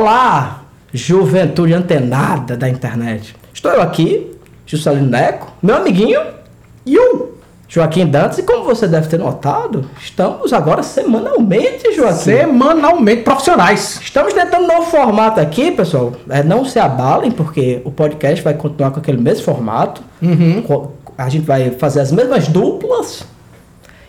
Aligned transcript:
Olá, 0.00 0.62
juventude 0.94 1.74
antenada 1.74 2.56
da 2.56 2.66
internet. 2.66 3.36
Estou 3.52 3.70
eu 3.70 3.82
aqui, 3.82 4.34
Juscelino 4.64 5.06
Neco, 5.10 5.52
meu 5.62 5.76
amiguinho 5.76 6.22
e 6.86 6.98
o 6.98 7.32
Joaquim 7.68 8.06
Dantas. 8.06 8.38
E 8.38 8.42
como 8.44 8.64
você 8.64 8.88
deve 8.88 9.08
ter 9.08 9.18
notado, 9.18 9.84
estamos 10.00 10.54
agora 10.54 10.82
semanalmente, 10.82 11.92
Joaquim. 11.94 12.16
Semanalmente 12.18 13.24
profissionais. 13.24 14.00
Estamos 14.02 14.32
tentando 14.32 14.64
um 14.64 14.68
novo 14.68 14.90
formato 14.90 15.38
aqui, 15.38 15.70
pessoal. 15.70 16.14
É, 16.30 16.42
não 16.42 16.64
se 16.64 16.78
abalem, 16.78 17.30
porque 17.30 17.82
o 17.84 17.90
podcast 17.90 18.42
vai 18.42 18.54
continuar 18.54 18.92
com 18.92 19.00
aquele 19.00 19.20
mesmo 19.20 19.44
formato. 19.44 20.00
Co- 20.66 20.92
A 21.18 21.28
gente 21.28 21.44
vai 21.44 21.72
fazer 21.72 22.00
as 22.00 22.10
mesmas 22.10 22.48
duplas 22.48 23.22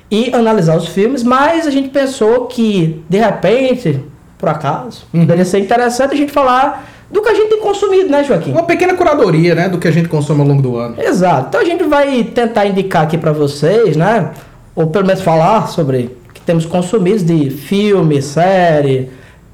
e 0.10 0.34
analisar 0.34 0.78
os 0.78 0.88
filmes, 0.88 1.22
mas 1.22 1.68
a 1.68 1.70
gente 1.70 1.90
pensou 1.90 2.46
que, 2.46 3.04
de 3.10 3.18
repente, 3.18 4.05
por 4.41 4.50
acaso, 4.50 5.05
poderia 5.12 5.45
ser 5.45 5.59
interessante 5.59 6.16
a 6.16 6.18
gente 6.18 6.31
falar 6.31 6.90
do 7.12 7.22
que 7.22 7.30
a 7.30 7.34
gente 7.36 7.49
tem 7.49 7.59
consumido, 7.59 8.09
né, 8.09 8.23
Joaquim? 8.23 8.52
Uma 8.52 8.63
pequena 8.63 8.95
curadoria, 8.95 9.54
né, 9.54 9.70
do 9.70 9.77
que 9.77 9.88
a 9.88 9.91
gente 9.91 10.09
consome 10.09 10.41
ao 10.41 10.48
longo 10.48 10.63
do 10.63 10.77
ano. 10.77 10.95
Exato. 10.99 11.49
Então 11.49 11.62
a 11.62 11.63
gente 11.63 11.84
vai 11.84 12.23
tentar 12.23 12.66
indicar 12.66 13.04
aqui 13.04 13.20
para 13.20 13.32
vocês, 13.32 13.96
né? 13.96 14.32
Ou 14.76 14.88
pelo 14.88 15.05
menos 15.05 15.22
falar 15.22 15.68
sobre 15.68 16.09
o 16.27 16.34
que 16.34 16.41
temos 16.41 16.66
consumido 16.66 17.23
de 17.23 17.52
filme, 17.52 18.20
série, 18.22 19.12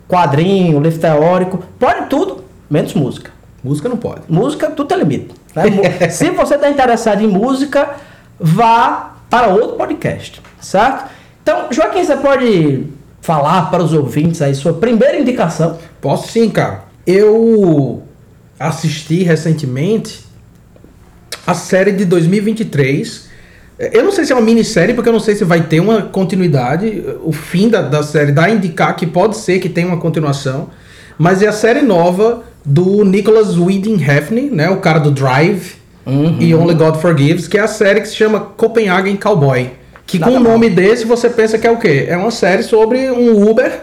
quadrinho, 0.08 0.80
livro 0.80 1.00
teórico. 1.00 1.60
Pode 1.78 2.06
tudo, 2.06 2.46
menos 2.70 2.94
música. 2.94 3.32
Música 3.62 3.90
não 3.90 3.98
pode. 3.98 4.22
Música, 4.30 4.70
tudo 4.70 4.88
tem 4.88 5.00
limite. 5.00 5.36
né? 5.54 5.66
Se 6.10 6.30
você 6.30 6.56
está 6.56 6.70
interessado 6.70 7.22
em 7.22 7.28
música, 7.28 7.90
vá 8.40 9.16
para 9.30 9.48
outro 9.48 9.76
podcast, 9.76 10.42
certo? 10.62 11.10
Então, 11.44 11.68
Joaquim, 11.72 12.06
você 12.06 12.16
pode 12.16 12.86
falar 13.28 13.70
para 13.70 13.84
os 13.84 13.92
ouvintes 13.92 14.42
aí 14.42 14.56
sua 14.56 14.72
primeira 14.72 15.20
indicação? 15.20 15.78
Posso 16.00 16.32
sim, 16.32 16.50
cara. 16.50 16.86
Eu 17.06 18.02
assisti 18.58 19.22
recentemente 19.22 20.22
a 21.46 21.54
série 21.54 21.92
de 21.92 22.06
2023. 22.06 23.28
Eu 23.92 24.06
não 24.06 24.14
sei 24.14 24.24
se 24.24 24.32
é 24.32 24.36
uma 24.36 24.42
minissérie, 24.42 24.96
porque 24.96 25.10
eu 25.10 25.14
não 25.14 25.20
sei 25.20 25.36
se 25.36 25.44
vai 25.44 25.62
ter 25.62 25.82
uma 25.82 26.04
continuidade. 26.04 27.04
O 27.22 27.34
fim 27.34 27.68
da, 27.68 27.82
da 27.82 28.02
série 28.02 28.32
dá 28.32 28.46
a 28.46 28.50
indicar 28.50 28.96
que 28.96 29.06
pode 29.06 29.36
ser 29.36 29.60
que 29.60 29.68
tenha 29.68 29.88
uma 29.88 29.98
continuação. 29.98 30.70
Mas 31.18 31.42
é 31.42 31.48
a 31.48 31.52
série 31.52 31.82
nova 31.82 32.44
do 32.64 33.04
Nicholas 33.04 33.58
Winding 33.58 33.98
Refn, 33.98 34.52
né? 34.54 34.70
O 34.70 34.78
cara 34.78 35.00
do 35.00 35.12
Drive 35.12 35.76
e 36.40 36.56
Only 36.56 36.76
God 36.76 36.96
Forgives, 36.96 37.46
que 37.46 37.58
é 37.58 37.62
a 37.62 37.68
série 37.68 38.00
que 38.00 38.08
se 38.08 38.16
chama 38.16 38.40
Copenhagen 38.40 39.18
Cowboy. 39.18 39.72
Que 40.08 40.18
Nada 40.18 40.32
com 40.32 40.38
o 40.40 40.42
mal. 40.44 40.54
nome 40.54 40.70
desse 40.70 41.06
você 41.06 41.30
pensa 41.30 41.58
que 41.60 41.68
é 41.68 41.72
o 41.72 41.78
quê? 41.78 42.06
É 42.10 42.18
uma 42.18 42.32
série 42.32 42.64
sobre 42.64 43.12
um 43.12 43.48
Uber 43.50 43.82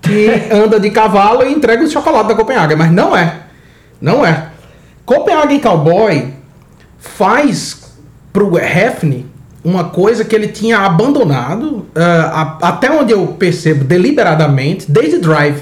que 0.00 0.28
anda 0.50 0.78
de 0.80 0.88
cavalo 0.90 1.42
e 1.44 1.52
entrega 1.52 1.82
o 1.84 1.90
chocolate 1.90 2.28
da 2.28 2.34
Copenhagen, 2.34 2.76
mas 2.76 2.90
não 2.90 3.14
é. 3.14 3.34
Não 4.00 4.24
é. 4.24 4.46
Copenhagen 5.04 5.58
Cowboy 5.60 6.28
faz 6.98 7.82
pro 8.32 8.56
Hefne 8.58 9.26
uma 9.64 9.84
coisa 9.84 10.24
que 10.24 10.34
ele 10.36 10.48
tinha 10.48 10.78
abandonado, 10.78 11.86
ah, 11.94 12.56
a- 12.62 12.68
até 12.68 12.88
onde 12.90 13.12
eu 13.12 13.26
percebo 13.38 13.82
deliberadamente, 13.84 14.90
desde 14.90 15.18
Drive. 15.18 15.60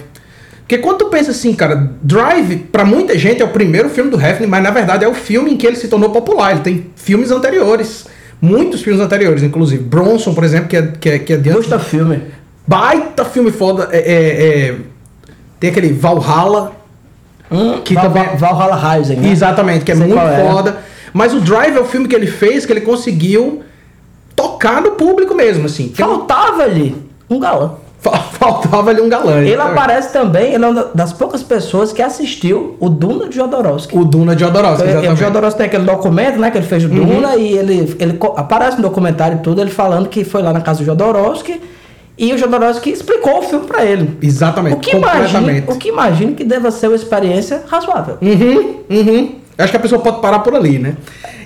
Porque 0.61 0.79
quando 0.79 0.99
tu 0.99 1.05
pensa 1.07 1.31
assim, 1.31 1.55
cara, 1.55 1.91
Drive, 2.03 2.57
pra 2.71 2.85
muita 2.85 3.19
gente 3.19 3.41
é 3.41 3.45
o 3.45 3.49
primeiro 3.49 3.89
filme 3.89 4.11
do 4.11 4.21
Hefne, 4.21 4.47
mas 4.47 4.63
na 4.63 4.71
verdade 4.71 5.05
é 5.05 5.09
o 5.09 5.15
filme 5.15 5.53
em 5.53 5.57
que 5.57 5.67
ele 5.67 5.77
se 5.77 5.89
tornou 5.89 6.11
popular. 6.11 6.53
Ele 6.53 6.61
tem 6.61 6.87
filmes 6.97 7.31
anteriores. 7.31 8.07
Muitos 8.45 8.83
filmes 8.83 9.01
anteriores, 9.03 9.43
inclusive. 9.43 9.83
Bronson, 9.83 10.35
por 10.35 10.45
exemplo, 10.45 10.69
que 10.69 10.77
é, 10.77 10.83
que 10.83 11.09
é, 11.11 11.19
que 11.19 11.33
é 11.33 11.37
Gosta 11.37 11.79
filme. 11.79 12.21
baita 12.67 13.25
filme 13.25 13.51
foda. 13.51 13.89
É, 13.93 13.99
é- 13.99 14.69
é- 14.71 14.77
tem 15.61 15.71
aquele 15.71 15.93
Valhalla, 15.93 16.73
Hum, 17.51 17.81
Que 17.85 17.95
Val- 17.95 18.05
também- 18.11 18.37
Val- 18.37 18.57
Valhalla 18.57 18.97
Rising, 18.97 19.17
né? 19.17 19.31
exatamente, 19.31 19.85
que 19.85 19.93
é 19.93 19.97
Sei 19.97 20.07
muito 20.07 20.19
é. 20.21 20.45
foda. 20.51 20.79
Mas 21.13 21.33
o 21.35 21.41
Drive 21.41 21.77
é 21.77 21.81
o 21.81 21.85
filme 21.85 22.09
que 22.09 22.15
ele 22.17 22.27
fez 22.27 22.65
que 22.67 22.73
ele 22.73 22.81
conseguiu 22.81 23.63
tocar 24.35 24.81
no 24.81 24.93
público 24.93 25.35
mesmo, 25.35 25.67
assim. 25.67 25.93
Faltava 25.95 26.63
ali 26.65 26.97
um 27.31 27.39
galã. 27.39 27.73
Fa- 28.05 28.19
Faltava 28.45 28.91
ali 28.91 29.01
um 29.01 29.09
galã. 29.09 29.39
Ele 29.39 29.53
exatamente. 29.55 29.73
aparece 29.79 30.13
também, 30.13 30.53
ele 30.55 30.65
é 30.65 30.69
uma 30.69 30.91
das 30.95 31.13
poucas 31.13 31.43
pessoas 31.43 31.93
que 31.93 32.03
assistiu 32.03 32.77
o 32.79 32.89
Duna 32.91 33.29
de 33.29 33.37
Jodorowsky. 33.37 33.97
O 33.97 34.05
Duna 34.05 34.37
de 34.37 34.45
Jodorowsky, 34.45 34.83
Então, 34.83 34.87
o 34.87 34.91
exatamente. 34.99 35.21
Uhum. 35.23 35.27
Jodorowsky 35.29 35.59
tem 35.59 35.67
aquele 35.67 35.85
documento, 35.85 36.39
né, 36.39 36.51
que 36.51 36.59
ele 36.59 36.67
fez 36.67 36.83
do 36.85 36.89
Duna 36.91 37.37
e 37.37 37.53
ele, 37.57 37.97
ele 37.99 38.19
aparece 38.37 38.77
no 38.77 38.83
documentário 38.83 39.39
e 39.39 39.41
tudo, 39.41 39.61
ele 39.63 39.71
falando 39.71 40.09
que 40.09 40.23
foi 40.25 40.43
lá 40.43 40.53
na 40.53 40.61
casa 40.61 40.81
do 40.81 40.85
Jodorowsky 40.85 41.61
e 42.19 42.33
o 42.33 42.39
Jodorowsky 42.39 42.91
explicou 42.91 43.39
o 43.39 43.43
filme 43.43 43.67
pra 43.67 43.85
ele. 43.85 44.11
Exatamente, 44.23 44.77
O 44.77 44.79
que 44.81 44.95
imagino, 44.97 45.65
o 45.73 45.77
que 45.79 45.89
imagino 45.89 46.35
que 46.35 46.45
deva 46.45 46.71
ser 46.71 46.89
uma 46.89 46.97
experiência 46.97 47.63
razoável. 47.67 48.19
Uhum, 48.21 48.77
uhum. 48.91 49.35
Acho 49.57 49.71
que 49.71 49.77
a 49.77 49.81
pessoa 49.81 50.01
pode 50.01 50.21
parar 50.21 50.41
por 50.41 50.55
ali, 50.55 50.79
né? 50.79 50.97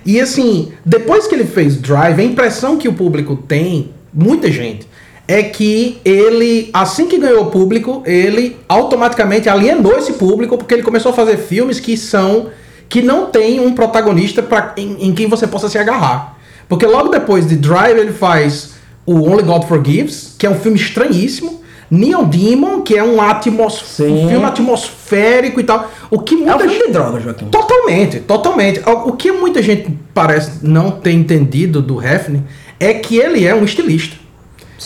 E 0.05 0.21
assim, 0.21 0.73
depois 0.85 1.27
que 1.27 1.35
ele 1.35 1.45
fez 1.45 1.77
Drive, 1.77 2.19
a 2.21 2.25
impressão 2.25 2.77
que 2.77 2.89
o 2.89 2.93
público 2.95 3.37
tem, 3.37 3.91
muita 4.13 4.51
gente, 4.51 4.89
é 5.29 5.43
que 5.43 5.99
ele, 6.05 6.71
assim 6.73 7.07
que 7.07 7.19
ganhou 7.19 7.43
o 7.43 7.51
público, 7.51 8.03
ele 8.07 8.57
automaticamente 8.67 9.47
alienou 9.49 9.97
esse 9.99 10.15
público 10.15 10.57
porque 10.57 10.73
ele 10.73 10.83
começou 10.83 11.13
a 11.13 11.15
fazer 11.15 11.37
filmes 11.37 11.79
que 11.79 11.97
são 11.99 12.47
que 12.89 13.03
não 13.03 13.27
tem 13.27 13.61
um 13.61 13.75
protagonista 13.75 14.43
pra, 14.43 14.73
em, 14.79 14.97
em 15.09 15.13
quem 15.15 15.27
você 15.29 15.47
possa 15.47 15.69
se 15.69 15.77
agarrar. 15.77 16.39
Porque 16.67 16.87
logo 16.87 17.11
depois 17.11 17.47
de 17.47 17.57
Drive 17.57 17.99
ele 17.99 18.13
faz 18.13 18.71
o 19.05 19.21
Only 19.31 19.43
God 19.43 19.65
Forgives, 19.65 20.35
que 20.39 20.47
é 20.47 20.51
um 20.51 20.59
filme 20.59 20.79
estranhíssimo. 20.79 21.63
Neon 21.91 22.25
Demon, 22.25 22.83
que 22.83 22.97
é 22.97 23.03
um, 23.05 23.21
atmos 23.21 23.83
um 24.01 24.29
filme 24.29 24.45
atmosférico 24.45 25.59
e 25.61 25.65
tal. 25.65 25.91
O 26.11 26.19
que 26.21 26.35
É 26.35 26.39
um 26.39 26.45
muita 26.45 26.69
gente- 26.69 26.87
de 26.87 26.93
droga, 26.93 27.21
Joaquim. 27.21 27.47
Totalmente, 27.47 28.21
totalmente. 28.21 28.81
O 28.87 29.09
o 29.11 29.13
que 29.13 29.33
muita 29.33 29.63
gente 29.63 29.95
parece 30.15 30.53
não 30.63 30.91
ter 30.91 31.13
entendido 31.13 31.81
do 31.83 32.03
Hefner 32.03 32.41
é 32.81 32.93
que 32.95 33.17
ele 33.17 33.47
é 33.47 33.55
um 33.55 33.65
estilista. 33.65 34.17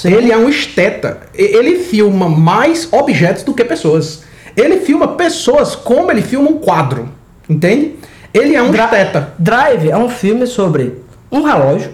Ele 0.05 0.33
é 0.33 0.37
um 0.37 0.49
esteta. 0.49 1.21
Ele 1.35 1.79
filma 1.81 2.29
mais 2.29 2.89
objetos 2.93 3.43
do 3.43 3.53
que 3.55 3.65
pessoas. 3.65 4.23
Ele 4.57 4.79
filma 4.79 5.09
pessoas 5.09 5.75
como 5.75 6.11
ele 6.11 6.23
filma 6.23 6.51
um 6.51 6.59
quadro. 6.59 7.09
Entende? 7.49 7.97
Ele 8.33 8.55
é 8.55 8.63
um 8.63 8.71
Dra- 8.71 8.85
esteta. 8.85 9.35
Drive 9.39 9.91
é 9.91 9.97
um 9.97 10.09
filme 10.09 10.47
sobre 10.47 10.95
um 11.31 11.43
relógio, 11.43 11.91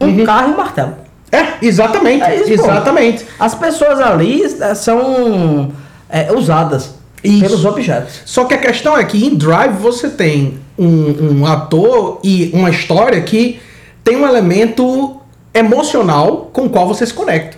um 0.00 0.24
carro 0.24 0.50
e 0.50 0.54
um 0.54 0.56
martelo. 0.56 0.94
É, 1.32 1.54
exatamente. 1.62 2.22
É 2.24 2.36
isso, 2.36 2.46
pô. 2.62 2.70
exatamente. 2.70 3.24
As 3.38 3.54
pessoas 3.54 4.00
ali 4.00 4.42
eh, 4.44 4.74
são 4.74 5.72
é, 6.08 6.32
usadas 6.32 6.94
Isso. 7.22 7.40
pelos 7.40 7.64
objetos. 7.64 8.22
Só 8.24 8.44
que 8.44 8.54
a 8.54 8.58
questão 8.58 8.96
é 8.96 9.04
que 9.04 9.24
em 9.26 9.34
Drive 9.34 9.74
você 9.78 10.08
tem 10.08 10.58
um, 10.78 11.40
um 11.40 11.46
ator 11.46 12.20
e 12.24 12.50
uma 12.54 12.70
história 12.70 13.20
que 13.20 13.60
tem 14.02 14.16
um 14.16 14.26
elemento 14.26 15.17
emocional 15.58 16.50
com 16.52 16.66
o 16.66 16.70
qual 16.70 16.86
você 16.86 17.06
se 17.06 17.14
conecta. 17.14 17.56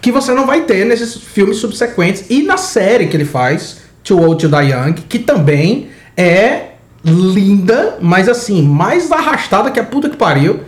Que 0.00 0.10
você 0.10 0.32
não 0.32 0.46
vai 0.46 0.62
ter 0.62 0.84
nesses 0.86 1.14
filmes 1.14 1.58
subsequentes 1.58 2.24
e 2.30 2.42
na 2.42 2.56
série 2.56 3.06
que 3.06 3.16
ele 3.16 3.24
faz, 3.24 3.78
Too 4.02 4.20
Old 4.20 4.40
to 4.40 4.48
Die 4.48 4.72
Young, 4.72 4.94
que 4.94 5.18
também 5.18 5.90
é 6.16 6.70
linda, 7.04 7.98
mas 8.00 8.28
assim, 8.28 8.62
mais 8.62 9.10
arrastada 9.10 9.70
que 9.70 9.80
a 9.80 9.84
puta 9.84 10.08
que 10.08 10.16
pariu. 10.16 10.60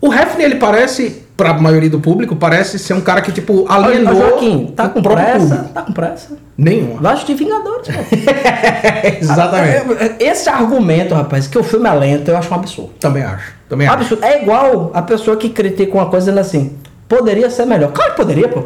O 0.00 0.12
Hefner, 0.12 0.46
ele 0.46 0.56
parece, 0.56 1.23
pra 1.36 1.52
maioria 1.54 1.90
do 1.90 1.98
público, 2.00 2.36
parece 2.36 2.78
ser 2.78 2.94
um 2.94 3.00
cara 3.00 3.20
que, 3.20 3.32
tipo, 3.32 3.64
Olha, 3.68 3.86
alienou 3.86 4.14
Joaquim, 4.14 4.72
tá 4.76 4.88
com 4.88 5.02
pressa? 5.02 5.38
público. 5.38 5.64
Tá 5.74 5.82
com 5.82 5.92
pressa? 5.92 6.28
Nenhuma. 6.56 7.00
Vai 7.00 7.14
assistir 7.14 7.34
Vingadores, 7.34 7.88
pô. 7.88 8.02
Exatamente. 9.20 9.84
Esse 10.20 10.48
argumento, 10.48 11.14
rapaz, 11.14 11.46
que 11.46 11.58
o 11.58 11.62
filme 11.64 11.88
é 11.88 11.92
lento, 11.92 12.28
eu 12.30 12.36
acho 12.36 12.50
um 12.52 12.54
absurdo. 12.56 12.92
Também 13.00 13.22
acho. 13.22 13.52
Também 13.68 13.88
Um 13.88 13.90
acho. 13.92 14.00
absurdo. 14.02 14.24
É 14.24 14.42
igual 14.42 14.90
a 14.94 15.02
pessoa 15.02 15.36
que 15.36 15.48
critica 15.48 15.92
uma 15.94 16.06
coisa 16.06 16.26
dizendo 16.30 16.40
assim, 16.40 16.76
poderia 17.08 17.50
ser 17.50 17.66
melhor. 17.66 17.92
Claro 17.92 18.12
que 18.12 18.16
poderia, 18.16 18.48
pô. 18.48 18.64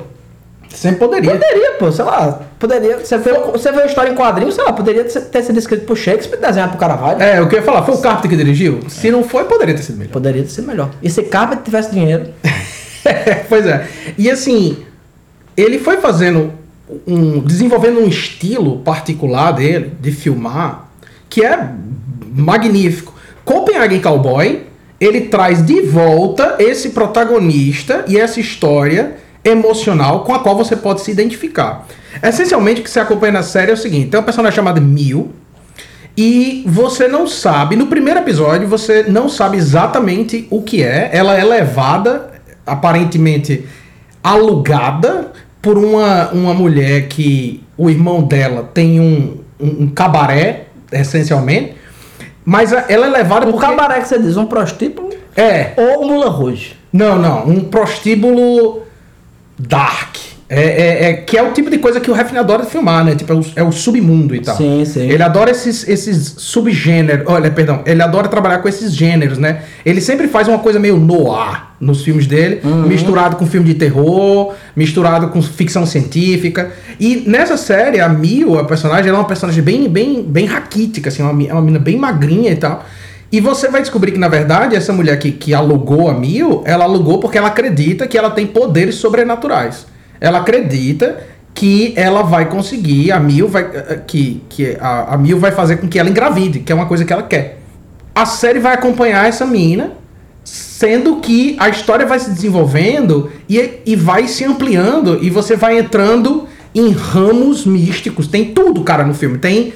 Sempre 0.68 0.98
poderia. 0.98 1.30
Poderia, 1.30 1.72
pô, 1.78 1.90
sei 1.90 2.04
lá. 2.04 2.40
Poderia. 2.58 2.98
Você 2.98 3.16
vê, 3.16 3.32
você 3.32 3.72
vê 3.72 3.78
uma 3.78 3.86
história 3.86 4.10
em 4.10 4.14
quadrinhos, 4.14 4.54
sei 4.54 4.64
lá, 4.64 4.72
poderia 4.72 5.02
ter 5.04 5.42
sido 5.42 5.58
escrito 5.58 5.86
por 5.86 5.96
Shakespeare 5.96 6.38
e 6.38 6.42
desenhado 6.46 6.72
por 6.72 6.78
Carvalho. 6.78 7.22
É, 7.22 7.40
o 7.40 7.48
que 7.48 7.54
eu 7.54 7.60
ia 7.60 7.64
falar, 7.64 7.82
foi 7.84 7.94
o 7.94 7.98
Carpenter 7.98 8.30
que 8.30 8.36
dirigiu? 8.36 8.80
Se 8.86 9.10
não 9.10 9.24
foi, 9.24 9.44
poderia 9.44 9.74
ter 9.74 9.82
sido 9.82 9.96
melhor. 9.96 10.12
Poderia 10.12 10.42
ter 10.42 10.50
sido 10.50 10.66
melhor. 10.66 10.90
E 11.02 11.08
se 11.08 11.22
Carpenter 11.22 11.64
tivesse 11.64 11.90
dinheiro. 11.90 12.26
pois 13.48 13.66
é. 13.66 13.88
E 14.16 14.30
assim, 14.30 14.78
ele 15.56 15.78
foi 15.78 15.98
fazendo 15.98 16.52
um. 17.06 17.40
desenvolvendo 17.40 18.00
um 18.00 18.08
estilo 18.08 18.78
particular 18.78 19.52
dele, 19.52 19.92
de 20.00 20.12
filmar, 20.12 20.88
que 21.28 21.44
é 21.44 21.70
magnífico. 22.34 23.14
Copenhagen 23.44 24.00
Cowboy, 24.00 24.64
ele 25.00 25.22
traz 25.22 25.64
de 25.64 25.80
volta 25.82 26.56
esse 26.58 26.90
protagonista 26.90 28.04
e 28.06 28.18
essa 28.18 28.40
história 28.40 29.16
emocional 29.44 30.24
com 30.24 30.34
a 30.34 30.40
qual 30.40 30.56
você 30.56 30.76
pode 30.76 31.00
se 31.00 31.10
identificar. 31.10 31.86
Essencialmente, 32.22 32.80
o 32.80 32.84
que 32.84 32.90
você 32.90 33.00
acompanha 33.00 33.32
na 33.32 33.42
série 33.42 33.70
é 33.70 33.74
o 33.74 33.76
seguinte: 33.76 34.10
tem 34.10 34.18
uma 34.18 34.24
personagem 34.24 34.56
chamada 34.56 34.80
Mil, 34.80 35.32
e 36.20 36.64
você 36.66 37.06
não 37.06 37.28
sabe, 37.28 37.76
no 37.76 37.86
primeiro 37.86 38.18
episódio, 38.18 38.66
você 38.66 39.04
não 39.04 39.28
sabe 39.28 39.56
exatamente 39.56 40.48
o 40.50 40.62
que 40.62 40.82
é. 40.82 41.10
Ela 41.12 41.36
é 41.36 41.44
levada, 41.44 42.32
aparentemente 42.68 43.64
alugada, 44.22 45.32
por 45.60 45.76
uma, 45.76 46.28
uma 46.30 46.54
mulher 46.54 47.08
que 47.08 47.62
o 47.76 47.90
irmão 47.90 48.22
dela 48.22 48.70
tem 48.72 49.00
um, 49.00 49.38
um, 49.60 49.84
um 49.84 49.88
cabaré, 49.88 50.66
essencialmente. 50.92 51.74
Mas 52.44 52.72
ela 52.72 53.06
é 53.06 53.10
levada 53.10 53.46
Um 53.46 53.52
porque... 53.52 53.66
cabaré 53.66 54.00
que 54.00 54.08
você 54.08 54.18
diz, 54.18 54.36
um 54.36 54.46
prostíbulo 54.46 55.10
É, 55.36 55.72
ou 55.76 56.04
um 56.04 56.08
mula 56.14 56.30
rouge. 56.30 56.76
não, 56.92 57.18
não, 57.18 57.46
um 57.46 57.60
prostíbulo 57.64 58.82
dark. 59.58 60.16
É, 60.50 60.62
é- 60.62 61.10
é- 61.10 61.12
que 61.14 61.36
é 61.36 61.42
o 61.42 61.52
tipo 61.52 61.68
de 61.68 61.76
coisa 61.76 62.00
que 62.00 62.10
o 62.10 62.14
Refn 62.14 62.38
adora 62.38 62.64
filmar, 62.64 63.04
né? 63.04 63.14
Tipo, 63.14 63.32
é 63.34 63.36
o, 63.36 63.44
é 63.56 63.62
o 63.62 63.70
submundo 63.70 64.34
e 64.34 64.40
tal. 64.40 64.56
Sim, 64.56 64.82
sim. 64.86 65.02
Ele 65.10 65.22
adora 65.22 65.50
esses, 65.50 65.86
esses 65.86 66.34
subgêneros. 66.38 67.24
Olha, 67.26 67.50
perdão. 67.50 67.82
Ele 67.84 68.02
adora 68.02 68.28
trabalhar 68.28 68.58
com 68.58 68.68
esses 68.68 68.94
gêneros, 68.94 69.36
né? 69.36 69.62
Ele 69.84 70.00
sempre 70.00 70.26
faz 70.26 70.48
uma 70.48 70.58
coisa 70.58 70.78
meio 70.78 70.96
noir 70.96 71.64
nos 71.78 72.02
filmes 72.02 72.26
dele, 72.26 72.60
Uhum. 72.64 72.82
misturado 72.88 73.36
com 73.36 73.46
filme 73.46 73.66
de 73.66 73.74
terror, 73.74 74.54
misturado 74.74 75.28
com 75.28 75.42
ficção 75.42 75.84
científica. 75.84 76.70
E 76.98 77.24
nessa 77.26 77.56
série, 77.58 78.00
a 78.00 78.08
Mio, 78.08 78.58
a 78.58 78.64
personagem, 78.64 79.08
ela 79.10 79.18
é 79.18 79.20
uma 79.20 79.28
personagem 79.28 79.62
bem, 79.62 79.86
bem, 79.88 80.22
bem 80.22 80.46
raquítica, 80.46 81.10
assim, 81.10 81.22
uma, 81.22 81.32
mi- 81.34 81.46
é 81.48 81.52
uma 81.52 81.60
menina 81.60 81.78
bem 81.78 81.96
magrinha 81.98 82.50
e 82.50 82.56
tal. 82.56 82.84
E 83.30 83.38
você 83.40 83.68
vai 83.68 83.82
descobrir 83.82 84.12
que, 84.12 84.18
na 84.18 84.28
verdade, 84.28 84.74
essa 84.74 84.94
mulher 84.94 85.18
que, 85.18 85.30
que 85.30 85.52
alugou 85.52 86.08
a 86.08 86.14
Mio, 86.14 86.62
ela 86.64 86.84
alugou 86.84 87.18
porque 87.20 87.36
ela 87.36 87.48
acredita 87.48 88.06
que 88.06 88.16
ela 88.16 88.30
tem 88.30 88.46
poderes 88.46 88.94
sobrenaturais. 88.94 89.86
Ela 90.20 90.38
acredita 90.38 91.18
que 91.54 91.92
ela 91.96 92.22
vai 92.22 92.48
conseguir, 92.48 93.10
a 93.10 93.18
Mil 93.18 93.48
vai. 93.48 93.62
eh, 93.62 94.00
Que, 94.06 94.42
que 94.48 94.76
a, 94.80 95.14
a 95.14 95.18
Mil 95.18 95.38
vai 95.38 95.50
fazer 95.50 95.76
com 95.78 95.88
que 95.88 95.98
ela 95.98 96.08
engravide, 96.08 96.60
que 96.60 96.70
é 96.70 96.74
uma 96.74 96.86
coisa 96.86 97.04
que 97.04 97.12
ela 97.12 97.22
quer. 97.22 97.58
A 98.14 98.26
série 98.26 98.58
vai 98.58 98.74
acompanhar 98.74 99.28
essa 99.28 99.44
menina, 99.46 99.92
sendo 100.44 101.16
que 101.16 101.56
a 101.58 101.68
história 101.68 102.06
vai 102.06 102.18
se 102.18 102.30
desenvolvendo 102.30 103.30
e, 103.48 103.80
e 103.84 103.96
vai 103.96 104.28
se 104.28 104.44
ampliando, 104.44 105.18
e 105.22 105.30
você 105.30 105.56
vai 105.56 105.78
entrando 105.78 106.46
em 106.74 106.90
ramos 106.90 107.64
místicos. 107.66 108.28
Tem 108.28 108.46
tudo, 108.52 108.82
cara, 108.82 109.04
no 109.04 109.14
filme. 109.14 109.38
Tem 109.38 109.72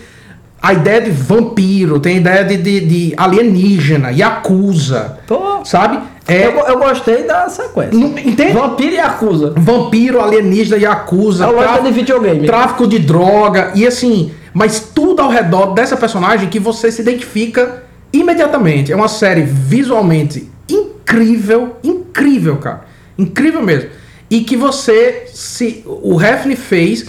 a 0.61 0.73
ideia 0.73 1.01
de 1.01 1.11
vampiro, 1.11 1.99
tem 1.99 2.15
a 2.15 2.21
ideia 2.21 2.45
de, 2.45 2.57
de, 2.57 2.81
de 2.81 3.15
alienígena, 3.17 4.11
Yakuza, 4.13 5.19
Pô, 5.27 5.65
sabe? 5.65 5.99
É, 6.29 6.47
eu, 6.47 6.53
eu 6.53 6.79
gostei 6.79 7.25
da 7.25 7.49
sequência. 7.49 7.99
não- 7.99 8.17
entende? 8.19 8.53
Vampiro 8.53 8.93
e 8.95 8.99
acusa. 8.99 9.53
Vampiro, 9.57 10.21
alienígena, 10.21 10.77
Yakuza, 10.77 11.45
É 11.45 11.49
o 11.49 11.55
tráfico- 11.55 11.85
de 11.87 11.93
videogame. 11.93 12.47
tráfico 12.47 12.87
de 12.87 12.99
droga 13.01 13.73
e 13.75 13.87
assim, 13.87 14.31
mas 14.55 14.81
tudo 14.95 15.21
ao 15.21 15.29
redor 15.31 15.75
dessa 15.75 15.97
personagem 15.97 16.49
que 16.49 16.59
você 16.61 16.93
se 16.93 17.03
identifica 17.03 17.83
imediatamente. 18.13 18.93
É 18.93 18.97
uma 18.97 19.09
série 19.09 19.43
visualmente 19.43 20.49
incrível, 20.69 21.77
incrível, 21.83 22.57
cara. 22.57 22.83
Incrível 23.19 23.63
mesmo. 23.63 23.91
E 24.31 24.41
que 24.43 24.57
você 24.57 25.25
se 25.33 25.83
o 25.87 26.17
Refn 26.17 26.55
fez 26.57 27.07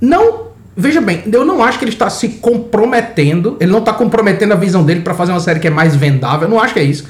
não 0.00 0.44
Veja 0.76 1.00
bem, 1.00 1.22
eu 1.32 1.44
não 1.44 1.62
acho 1.62 1.78
que 1.78 1.84
ele 1.84 1.92
está 1.92 2.10
se 2.10 2.30
comprometendo, 2.30 3.56
ele 3.60 3.70
não 3.70 3.78
está 3.78 3.92
comprometendo 3.92 4.50
a 4.50 4.56
visão 4.56 4.82
dele 4.82 5.02
para 5.02 5.14
fazer 5.14 5.30
uma 5.30 5.38
série 5.38 5.60
que 5.60 5.68
é 5.68 5.70
mais 5.70 5.94
vendável, 5.94 6.48
eu 6.48 6.50
não 6.50 6.60
acho 6.60 6.74
que 6.74 6.80
é 6.80 6.82
isso. 6.82 7.06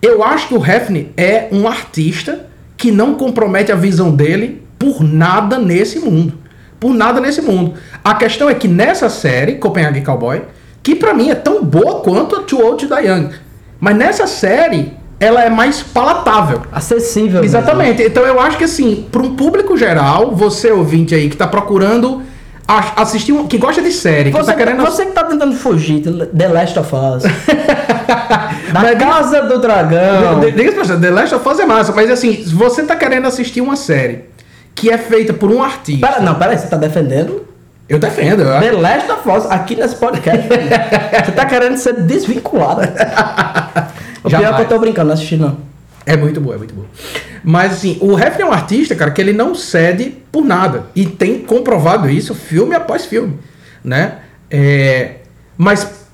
Eu 0.00 0.22
acho 0.22 0.48
que 0.48 0.54
o 0.54 0.64
Hefner 0.64 1.08
é 1.16 1.48
um 1.50 1.66
artista 1.66 2.46
que 2.76 2.90
não 2.90 3.14
compromete 3.14 3.72
a 3.72 3.76
visão 3.76 4.10
dele 4.10 4.62
por 4.78 5.02
nada 5.02 5.58
nesse 5.58 5.98
mundo. 5.98 6.34
Por 6.78 6.92
nada 6.92 7.20
nesse 7.20 7.40
mundo. 7.40 7.74
A 8.04 8.14
questão 8.14 8.50
é 8.50 8.54
que 8.54 8.68
nessa 8.68 9.08
série, 9.08 9.54
Copenhagen 9.54 10.04
Cowboy, 10.04 10.42
que 10.82 10.94
pra 10.94 11.14
mim 11.14 11.30
é 11.30 11.34
tão 11.34 11.64
boa 11.64 12.00
quanto 12.00 12.36
a 12.36 12.42
Too 12.42 12.60
Old 12.60 12.86
to 12.86 12.94
Die 12.94 13.08
Young, 13.08 13.30
mas 13.80 13.96
nessa 13.96 14.26
série 14.26 14.92
ela 15.18 15.42
é 15.42 15.48
mais 15.48 15.82
palatável. 15.82 16.62
Acessível. 16.70 17.40
mesmo. 17.40 17.44
Exatamente. 17.46 18.02
Então 18.02 18.24
eu 18.24 18.38
acho 18.38 18.58
que 18.58 18.64
assim, 18.64 19.06
para 19.10 19.22
um 19.22 19.34
público 19.34 19.76
geral, 19.76 20.32
você 20.34 20.70
ouvinte 20.70 21.14
aí 21.14 21.28
que 21.28 21.36
tá 21.36 21.46
procurando 21.46 22.22
assistir 22.68 23.32
um, 23.32 23.46
que 23.46 23.58
gosta 23.58 23.80
de 23.80 23.92
série, 23.92 24.30
que 24.30 24.36
Você, 24.36 24.50
tá 24.50 24.56
querendo 24.56 24.84
você 24.84 25.06
que 25.06 25.12
tá 25.12 25.24
tentando 25.24 25.54
fugir 25.54 26.02
The 26.36 26.48
Last 26.48 26.78
of 26.78 26.90
Us. 26.94 27.22
da 27.86 28.80
Mas- 28.82 28.98
Casa 28.98 29.42
do 29.42 29.58
Dragão. 29.60 30.40
Diga 30.40 30.72
pra 30.72 30.84
você, 30.84 30.96
The 30.98 31.10
Last 31.10 31.34
of 31.34 31.48
Us 31.48 31.58
é 31.60 31.66
massa, 31.66 31.92
mas 31.92 32.10
assim, 32.10 32.42
você 32.46 32.82
tá 32.82 32.96
querendo 32.96 33.26
assistir 33.26 33.60
uma 33.60 33.76
série 33.76 34.24
que 34.74 34.90
é 34.90 34.98
feita 34.98 35.32
por 35.32 35.50
um 35.50 35.62
artista. 35.62 36.06
Pera, 36.06 36.20
não, 36.20 36.34
peraí, 36.34 36.58
você 36.58 36.66
tá 36.66 36.76
defendendo 36.76 37.46
Eu 37.88 37.98
defendo, 37.98 38.42
eu 38.42 38.60
The. 38.60 38.72
Last 38.72 39.10
of 39.12 39.28
Us 39.30 39.50
aqui 39.50 39.74
nesse 39.76 39.94
podcast. 39.96 40.46
você 41.24 41.32
tá 41.32 41.46
querendo 41.46 41.76
ser 41.78 41.94
desvinculado. 42.02 42.80
o 42.82 44.28
pior 44.28 44.38
é 44.38 44.42
Jamais. 44.42 44.56
que 44.56 44.62
eu 44.62 44.66
tô 44.68 44.78
brincando, 44.78 45.08
não 45.08 45.14
assisti 45.14 45.36
não. 45.36 45.56
É 46.04 46.16
muito 46.16 46.40
boa, 46.40 46.54
é 46.54 46.58
muito 46.58 46.74
boa. 46.74 46.86
Mas 47.42 47.72
assim, 47.72 47.96
o 48.00 48.16
Hefner 48.18 48.40
é 48.40 48.44
um 48.44 48.52
artista, 48.52 48.94
cara, 48.94 49.10
que 49.10 49.20
ele 49.20 49.32
não 49.32 49.54
cede 49.54 50.16
por 50.30 50.44
nada. 50.44 50.84
E 50.94 51.04
tem 51.06 51.38
comprovado 51.40 52.08
isso 52.08 52.34
filme 52.34 52.74
após 52.74 53.06
filme, 53.06 53.38
né? 53.82 54.16
É, 54.50 55.16
mas 55.56 56.05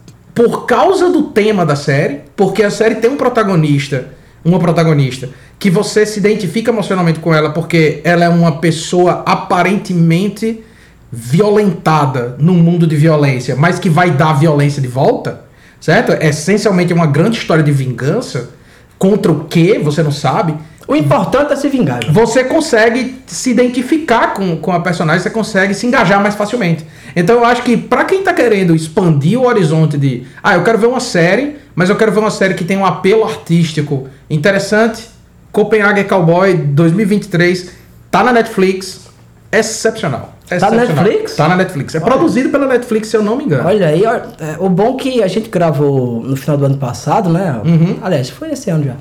por 0.43 0.67
causa 0.67 1.09
do 1.09 1.23
tema 1.23 1.65
da 1.65 1.77
série, 1.77 2.23
porque 2.35 2.65
a 2.65 2.71
série 2.71 2.97
tem 2.97 3.09
um 3.09 3.17
protagonista, 3.17 4.09
uma 4.45 4.59
protagonista, 4.59 5.29
que 5.57 5.71
você 5.71 6.05
se 6.05 6.19
identifica 6.19 6.73
emocionalmente 6.73 7.21
com 7.21 7.33
ela, 7.33 7.51
porque 7.51 8.01
ela 8.03 8.25
é 8.25 8.29
uma 8.29 8.59
pessoa 8.59 9.23
aparentemente 9.25 10.65
violentada 11.13 12.35
num 12.41 12.55
mundo 12.55 12.89
de 12.89 12.97
violência, 12.97 13.55
mas 13.55 13.79
que 13.79 13.89
vai 13.89 14.11
dar 14.11 14.33
violência 14.33 14.83
de 14.83 14.89
volta, 14.89 15.45
certo? 15.81 16.11
É 16.11 16.31
essencialmente 16.31 16.93
uma 16.93 17.07
grande 17.07 17.39
história 17.39 17.63
de 17.63 17.71
vingança 17.71 18.51
contra 18.99 19.31
o 19.31 19.45
que, 19.45 19.79
você 19.79 20.03
não 20.03 20.11
sabe. 20.11 20.57
O 20.87 20.97
importante 20.97 21.53
é 21.53 21.57
se 21.57 21.69
vingar. 21.69 22.01
Você 22.11 22.45
consegue 22.45 23.17
se 23.27 23.51
identificar 23.51 24.35
com, 24.35 24.57
com 24.57 24.73
a 24.73 24.81
personagem, 24.81 25.23
você 25.23 25.31
consegue 25.31 25.75
se 25.75 25.87
engajar 25.87 26.21
mais 26.21 26.35
facilmente. 26.35 26.85
Então 27.15 27.37
eu 27.37 27.45
acho 27.45 27.63
que 27.63 27.77
pra 27.77 28.05
quem 28.05 28.23
tá 28.23 28.33
querendo 28.33 28.75
expandir 28.75 29.39
o 29.39 29.47
horizonte 29.47 29.97
de, 29.97 30.25
ah, 30.43 30.55
eu 30.55 30.65
quero 30.65 30.79
ver 30.79 30.87
uma 30.87 31.01
série, 31.01 31.57
mas 31.75 31.89
eu 31.89 31.97
quero 31.97 32.13
ver 32.13 32.21
uma 32.21 32.31
série 32.31 32.55
que 32.55 32.65
tem 32.65 32.77
um 32.77 32.85
apelo 32.85 33.25
artístico 33.25 34.09
interessante, 34.29 35.09
Copenhagen 35.53 36.05
Cowboy 36.05 36.55
2023, 36.55 37.71
tá 38.11 38.25
na 38.25 38.33
Netflix, 38.33 39.12
excepcional. 39.53 40.33
Tá 40.49 40.71
na. 40.71 40.85
Netflix? 40.85 41.37
Tá 41.37 41.49
na 41.49 41.57
Netflix. 41.57 41.95
É 41.95 41.99
Olha. 41.99 42.07
produzido 42.07 42.49
pela 42.51 42.67
Netflix, 42.67 43.09
se 43.09 43.17
eu 43.17 43.23
não 43.23 43.37
me 43.37 43.45
engano. 43.45 43.67
Olha 43.67 43.87
aí, 43.89 44.05
é, 44.05 44.23
o 44.59 44.69
bom 44.69 44.97
que 44.97 45.23
a 45.23 45.27
gente 45.29 45.49
gravou 45.49 46.21
no 46.23 46.37
final 46.37 46.57
do 46.59 46.67
ano 46.67 46.77
passado, 46.79 47.31
né? 47.31 47.61
Uhum. 47.65 47.97
Aliás, 48.03 48.29
foi 48.31 48.51
esse 48.53 48.69
ano 48.71 48.85
já. 48.85 48.95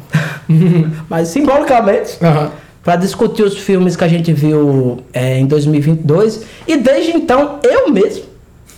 Mas 1.10 1.27
simbolicamente, 1.29 2.17
Aham. 2.24 2.51
para 2.84 2.96
discutir 2.96 3.43
os 3.43 3.58
filmes 3.58 3.96
que 3.96 4.03
a 4.03 4.08
gente 4.08 4.31
viu 4.34 5.00
é, 5.13 5.38
em 5.39 5.46
2022. 5.46 6.41
E 6.67 6.77
desde 6.77 7.12
então, 7.12 7.60
eu 7.63 7.91
mesmo 7.91 8.24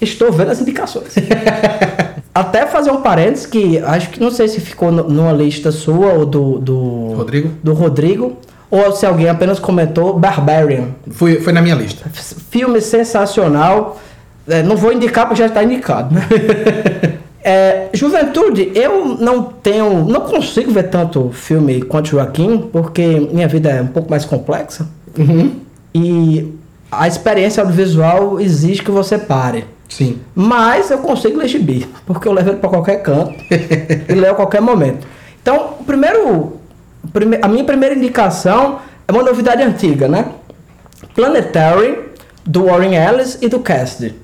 estou 0.01 0.31
vendo 0.31 0.51
as 0.51 0.59
indicações. 0.61 1.13
Até 2.33 2.65
fazer 2.65 2.89
um 2.91 3.01
parênteses 3.01 3.45
que 3.45 3.77
acho 3.77 4.09
que 4.09 4.19
não 4.19 4.31
sei 4.31 4.47
se 4.47 4.59
ficou 4.59 4.91
no- 4.91 5.07
numa 5.07 5.31
lista 5.31 5.71
sua 5.71 6.13
ou 6.13 6.25
do, 6.25 6.57
do 6.57 7.13
Rodrigo? 7.13 7.51
do 7.61 7.73
Rodrigo, 7.73 8.37
ou 8.75 8.91
se 8.91 9.05
alguém 9.05 9.29
apenas 9.29 9.59
comentou 9.59 10.17
Barbarian. 10.17 10.87
Foi, 11.11 11.39
foi 11.39 11.53
na 11.53 11.61
minha 11.61 11.75
lista. 11.75 12.09
Filme 12.49 12.81
sensacional. 12.81 13.99
É, 14.47 14.63
não 14.63 14.75
vou 14.75 14.91
indicar 14.91 15.27
porque 15.27 15.39
já 15.39 15.45
está 15.45 15.63
indicado, 15.63 16.15
né? 16.15 16.21
É, 17.45 17.89
juventude, 17.91 18.71
eu 18.73 19.17
não 19.19 19.43
tenho, 19.43 20.05
não 20.05 20.21
consigo 20.21 20.71
ver 20.71 20.83
tanto 20.83 21.29
filme 21.33 21.81
quanto 21.81 22.07
Joaquim, 22.07 22.69
porque 22.71 23.27
minha 23.33 23.49
vida 23.49 23.69
é 23.69 23.81
um 23.81 23.87
pouco 23.87 24.09
mais 24.09 24.23
complexa 24.23 24.87
Uhum. 25.19 25.51
e 25.93 26.53
a 26.89 27.05
experiência 27.05 27.61
audiovisual 27.61 28.39
exige 28.39 28.81
que 28.81 28.89
você 28.89 29.17
pare. 29.17 29.65
Sim. 29.89 30.19
Mas 30.33 30.89
eu 30.89 30.99
consigo 30.99 31.37
ler 31.37 31.49
gibi, 31.49 31.85
porque 32.05 32.29
eu 32.29 32.31
levo 32.31 32.51
ele 32.51 32.59
para 32.59 32.69
qualquer 32.69 33.03
canto 33.03 33.33
e 34.07 34.13
leio 34.13 34.31
a 34.31 34.35
qualquer 34.35 34.61
momento. 34.61 35.05
Então, 35.41 35.73
o 35.81 35.83
primeiro, 35.83 36.53
a 37.41 37.47
minha 37.47 37.63
primeira 37.63 37.95
indicação 37.95 38.79
é 39.07 39.11
uma 39.11 39.23
novidade 39.23 39.61
antiga, 39.61 40.07
né? 40.07 40.25
Planetary, 41.13 42.13
do 42.45 42.65
Warren 42.65 42.95
Ellis 42.95 43.37
e 43.41 43.47
do 43.47 43.59
Cassidy. 43.59 44.15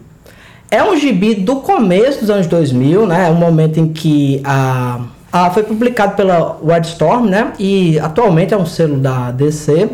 É 0.72 0.84
um 0.84 0.96
gibi 0.96 1.36
do 1.36 1.58
começo 1.58 2.20
dos 2.20 2.30
anos 2.30 2.48
2000, 2.48 3.06
né? 3.08 3.28
É 3.28 3.32
um 3.32 3.36
momento 3.36 3.80
em 3.80 3.92
que 3.92 4.42
a, 4.44 5.00
a 5.32 5.50
foi 5.50 5.64
publicado 5.64 6.16
pela 6.16 6.60
Wildstorm, 6.62 7.26
né? 7.26 7.54
E 7.58 8.00
atualmente 8.00 8.54
é 8.54 8.58
um 8.58 8.66
selo 8.66 8.98
da 8.98 9.32
DC. 9.32 9.90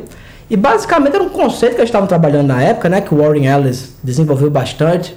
E 0.49 0.57
basicamente 0.57 1.15
era 1.15 1.23
um 1.23 1.29
conceito 1.29 1.75
que 1.75 1.81
eles 1.81 1.89
estavam 1.89 2.07
trabalhando 2.07 2.47
na 2.47 2.61
época, 2.61 2.89
né? 2.89 3.01
Que 3.01 3.13
o 3.13 3.17
Warren 3.17 3.45
Ellis 3.45 3.95
desenvolveu 4.03 4.49
bastante. 4.49 5.15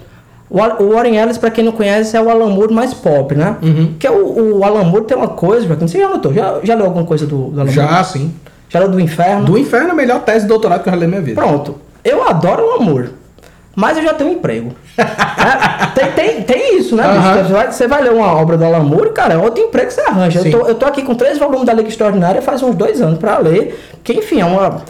O 0.50 0.59
Wa- 0.59 0.76
o 0.81 0.93
Warren 0.95 1.17
Ellis, 1.17 1.37
para 1.38 1.50
quem 1.50 1.62
não 1.64 1.73
conhece, 1.73 2.17
é 2.17 2.21
o 2.21 2.31
Alan 2.31 2.49
Moore 2.49 2.73
mais 2.73 2.95
pop, 2.95 3.35
né? 3.35 3.57
Uhum. 3.62 3.95
Que 3.99 4.07
é 4.07 4.11
o, 4.11 4.59
o 4.59 4.64
Alan 4.64 4.85
Moore 4.85 5.05
tem 5.05 5.17
uma 5.17 5.28
coisa, 5.28 5.67
Joaquim, 5.67 5.87
você 5.87 5.99
já 5.99 6.09
notou? 6.09 6.33
Já, 6.33 6.59
já 6.62 6.75
leu 6.75 6.87
alguma 6.87 7.05
coisa 7.05 7.26
do, 7.26 7.49
do 7.50 7.61
Alan 7.61 7.71
Moore? 7.71 7.73
Já, 7.75 8.02
sim. 8.05 8.33
Já 8.71 8.78
leu 8.81 8.88
do 8.88 8.99
Inferno? 9.00 9.45
Do 9.45 9.59
Inferno, 9.59 9.90
a 9.90 9.95
melhor 9.95 10.21
tese 10.21 10.43
de 10.43 10.49
doutorado 10.49 10.83
que 10.83 10.88
eu 10.88 10.93
já 10.93 10.97
li 10.99 11.05
na 11.05 11.09
minha 11.11 11.21
vida. 11.23 11.40
Pronto. 11.40 11.76
Eu 12.05 12.26
adoro 12.26 12.64
o 12.67 12.73
amor. 12.81 13.11
Mas 13.76 13.97
eu 13.97 14.02
já 14.02 14.12
tenho 14.14 14.31
um 14.31 14.33
emprego. 14.35 14.73
É, 14.99 15.87
tem, 15.95 16.12
tem, 16.12 16.43
tem 16.43 16.78
isso, 16.78 16.95
né? 16.97 17.05
Aham. 17.05 17.45
Você, 17.45 17.52
vai, 17.52 17.73
você 17.73 17.87
vai 17.88 18.02
ler 18.02 18.12
uma 18.12 18.26
obra 18.35 18.57
do 18.57 18.64
Alan 18.64 18.83
Moore, 18.83 19.12
cara, 19.12 19.35
é 19.35 19.38
outro 19.38 19.62
emprego 19.62 19.87
que 19.88 19.95
você 19.95 20.00
arranja. 20.02 20.40
Sim. 20.40 20.50
Eu 20.50 20.61
tô, 20.61 20.67
eu 20.69 20.75
tô 20.75 20.87
aqui 20.87 21.02
com 21.02 21.14
três 21.14 21.38
volumes 21.38 21.64
da 21.64 21.73
Liga 21.73 21.88
Extraordinária 21.88 22.43
faz 22.43 22.62
uns 22.62 22.75
dois 22.75 23.00
anos 23.00 23.19
pra 23.19 23.38
ler. 23.38 23.78
Que, 24.05 24.12
enfim, 24.14 24.40
é 24.40 24.45
uma. 24.45 24.83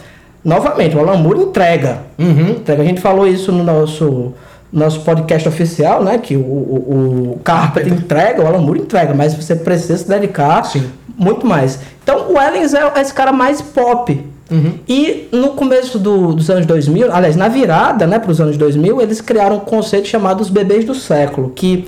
novamente, 0.44 0.96
o 0.96 1.00
Alan 1.00 1.16
Moore 1.18 1.40
entrega. 1.40 1.98
Uhum. 2.18 2.50
entrega. 2.50 2.82
A 2.82 2.84
gente 2.86 3.00
falou 3.00 3.26
isso 3.26 3.52
no 3.52 3.62
nosso, 3.62 4.32
nosso 4.72 5.00
podcast 5.00 5.48
oficial, 5.48 6.02
né? 6.04 6.18
Que 6.18 6.36
o, 6.36 6.40
o, 6.40 7.32
o 7.36 7.40
Carpenter 7.44 7.92
entrega, 7.92 8.42
o 8.42 8.46
Alan 8.46 8.58
Moore 8.60 8.80
entrega, 8.80 9.14
mas 9.14 9.34
você 9.34 9.54
precisa 9.56 9.96
se 9.96 10.08
dedicar 10.08 10.64
Sim. 10.64 10.84
muito 11.16 11.46
mais. 11.46 11.78
Então 12.02 12.32
o 12.32 12.40
Ellens 12.40 12.74
é 12.74 12.92
esse 13.00 13.12
cara 13.14 13.32
mais 13.32 13.60
pop. 13.62 14.24
Uhum. 14.50 14.72
E 14.88 15.28
no 15.30 15.48
começo 15.50 15.98
do- 15.98 16.32
dos 16.32 16.48
anos 16.48 16.64
2000, 16.64 17.12
aliás, 17.12 17.36
na 17.36 17.48
virada 17.48 18.06
né, 18.06 18.18
para 18.18 18.30
os 18.30 18.40
anos 18.40 18.56
2000, 18.56 19.00
eles 19.02 19.20
criaram 19.20 19.56
um 19.56 19.60
conceito 19.60 20.08
chamado 20.08 20.40
os 20.40 20.48
bebês 20.48 20.84
do 20.86 20.94
século, 20.94 21.50
que 21.54 21.84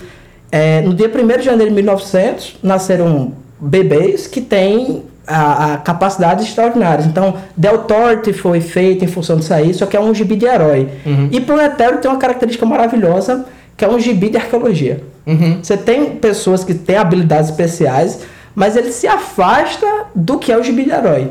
é, 0.53 0.83
no 0.83 0.93
dia 0.93 1.09
1 1.09 1.39
de 1.39 1.45
janeiro 1.45 1.71
de 1.71 1.77
1900 1.77 2.57
nasceram 2.63 3.33
bebês 3.59 4.27
que 4.27 4.41
têm 4.43 5.05
a, 5.27 5.75
a 5.75 5.77
capacidades 5.79 6.47
extraordinárias. 6.47 7.07
Então, 7.07 7.37
Del 7.57 7.79
Torte 7.79 8.33
foi 8.33 8.61
feito 8.61 9.05
em 9.05 9.09
função 9.09 9.37
disso 9.37 9.55
aí, 9.55 9.73
só 9.73 9.87
que 9.87 9.97
é 9.97 10.01
um 10.01 10.15
gibi 10.15 10.37
de 10.37 10.47
herói. 10.47 10.89
E 11.31 11.41
Planetário 11.41 11.99
tem 11.99 12.11
uma 12.11 12.19
característica 12.19 12.67
maravilhosa, 12.67 13.45
que 13.77 13.85
é 13.85 13.89
um 13.89 13.99
gibi 13.99 14.29
de 14.29 14.37
arqueologia. 14.37 15.03
Uhum. 15.27 15.59
Você 15.63 15.77
tem 15.77 16.17
pessoas 16.17 16.65
que 16.65 16.75
têm 16.75 16.97
habilidades 16.97 17.51
especiais, 17.51 18.21
mas 18.55 18.77
ele 18.77 18.93
se 18.93 19.07
afasta 19.07 19.87
do 20.15 20.39
que 20.39 20.51
é 20.53 20.57
o 20.57 20.63
gibi 20.63 20.85
de 20.85 20.91
herói. 20.91 21.31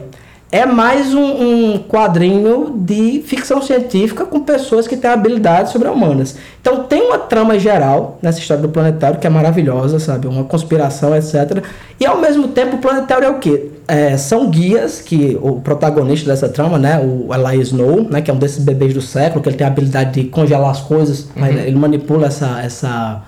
É 0.51 0.65
mais 0.65 1.13
um, 1.13 1.21
um 1.21 1.77
quadrinho 1.77 2.73
de 2.75 3.21
ficção 3.23 3.61
científica 3.61 4.25
com 4.25 4.39
pessoas 4.39 4.87
que 4.87 4.97
têm 4.97 5.11
habilidades 5.11 5.71
sobre-humanas. 5.71 6.35
Então 6.59 6.85
tem 6.85 7.03
uma 7.03 7.19
trama 7.19 7.59
geral 7.59 8.17
nessa 8.19 8.39
história 8.39 8.63
do 8.63 8.69
planetário 8.69 9.19
que 9.19 9.27
é 9.27 9.29
maravilhosa, 9.29 9.99
sabe? 9.99 10.27
Uma 10.27 10.43
conspiração, 10.43 11.15
etc. 11.15 11.63
E 11.99 12.05
ao 12.05 12.19
mesmo 12.19 12.47
tempo 12.47 12.77
o 12.77 12.79
planetário 12.79 13.25
é 13.25 13.29
o 13.29 13.37
quê? 13.37 13.69
É, 13.87 14.17
são 14.17 14.49
guias 14.49 15.01
que 15.01 15.37
o 15.39 15.61
protagonista 15.61 16.27
dessa 16.27 16.49
trama, 16.49 16.79
né? 16.79 16.99
O 16.99 17.29
Eli 17.31 17.61
Snow, 17.61 18.09
né? 18.09 18.19
Que 18.19 18.31
é 18.31 18.33
um 18.33 18.37
desses 18.39 18.63
bebês 18.63 18.95
do 18.95 19.01
século, 19.01 19.43
que 19.43 19.49
ele 19.49 19.57
tem 19.57 19.67
a 19.67 19.69
habilidade 19.69 20.19
de 20.19 20.29
congelar 20.29 20.71
as 20.71 20.81
coisas. 20.81 21.27
né? 21.35 21.67
Ele 21.67 21.77
manipula 21.77 22.25
essa... 22.25 22.59
essa 22.61 23.21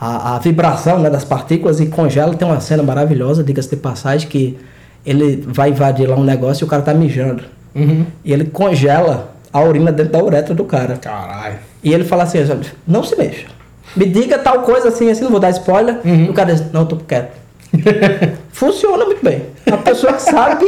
a, 0.00 0.34
a 0.34 0.38
vibração 0.40 0.98
né, 0.98 1.08
das 1.08 1.24
partículas 1.24 1.78
e 1.78 1.86
congela. 1.86 2.34
Tem 2.34 2.46
uma 2.46 2.60
cena 2.60 2.82
maravilhosa, 2.82 3.44
diga-se 3.44 3.70
de 3.70 3.76
passagem, 3.76 4.28
que 4.28 4.58
ele 5.04 5.44
vai 5.46 5.70
invadir 5.70 6.08
lá 6.08 6.16
um 6.16 6.24
negócio 6.24 6.64
e 6.64 6.66
o 6.66 6.68
cara 6.68 6.82
tá 6.82 6.94
mijando. 6.94 7.44
Uhum. 7.74 8.06
E 8.24 8.32
ele 8.32 8.44
congela 8.46 9.34
a 9.52 9.60
urina 9.62 9.92
dentro 9.92 10.12
da 10.12 10.22
uretra 10.22 10.54
do 10.54 10.64
cara. 10.64 10.96
Caralho. 10.96 11.58
E 11.82 11.92
ele 11.92 12.04
fala 12.04 12.22
assim, 12.22 12.38
não 12.86 13.02
se 13.02 13.16
mexa. 13.16 13.46
Me 13.94 14.06
diga 14.06 14.38
tal 14.38 14.62
coisa 14.62 14.88
assim, 14.88 15.10
assim, 15.10 15.22
não 15.22 15.30
vou 15.30 15.40
dar 15.40 15.50
spoiler. 15.50 15.98
Uhum. 16.04 16.24
E 16.24 16.30
o 16.30 16.32
cara 16.32 16.52
diz, 16.52 16.72
não, 16.72 16.86
tô 16.86 16.96
quieto. 16.96 17.36
Funciona 18.52 19.04
muito 19.04 19.24
bem. 19.24 19.42
A 19.70 19.76
pessoa 19.76 20.18
sabe 20.18 20.66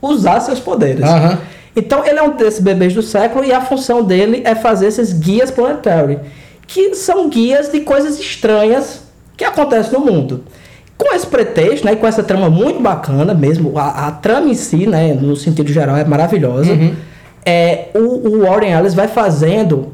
usar 0.00 0.40
seus 0.40 0.60
poderes. 0.60 1.02
Aham. 1.02 1.38
Então 1.74 2.04
ele 2.04 2.18
é 2.18 2.22
um 2.22 2.36
desses 2.36 2.60
bebês 2.60 2.94
do 2.94 3.02
século 3.02 3.44
e 3.44 3.52
a 3.52 3.60
função 3.60 4.02
dele 4.02 4.42
é 4.44 4.54
fazer 4.54 4.86
esses 4.86 5.12
guias 5.12 5.50
planetary, 5.50 6.18
que 6.66 6.94
são 6.94 7.30
guias 7.30 7.70
de 7.70 7.80
coisas 7.80 8.18
estranhas 8.18 9.02
que 9.36 9.44
acontecem 9.44 9.92
no 9.92 10.00
mundo. 10.00 10.44
Com 10.98 11.14
esse 11.14 11.26
pretexto, 11.26 11.84
né, 11.86 11.92
e 11.94 11.96
com 11.96 12.06
essa 12.06 12.22
trama 12.22 12.48
muito 12.48 12.80
bacana 12.80 13.34
mesmo, 13.34 13.76
a, 13.78 14.06
a 14.08 14.10
trama 14.12 14.48
em 14.48 14.54
si, 14.54 14.86
né, 14.86 15.14
no 15.14 15.34
sentido 15.36 15.72
geral, 15.72 15.96
é 15.96 16.04
maravilhosa. 16.04 16.72
É, 17.44 17.88
o, 17.94 18.28
o 18.28 18.40
Warren 18.42 18.72
Ellis 18.72 18.94
vai 18.94 19.08
fazendo 19.08 19.92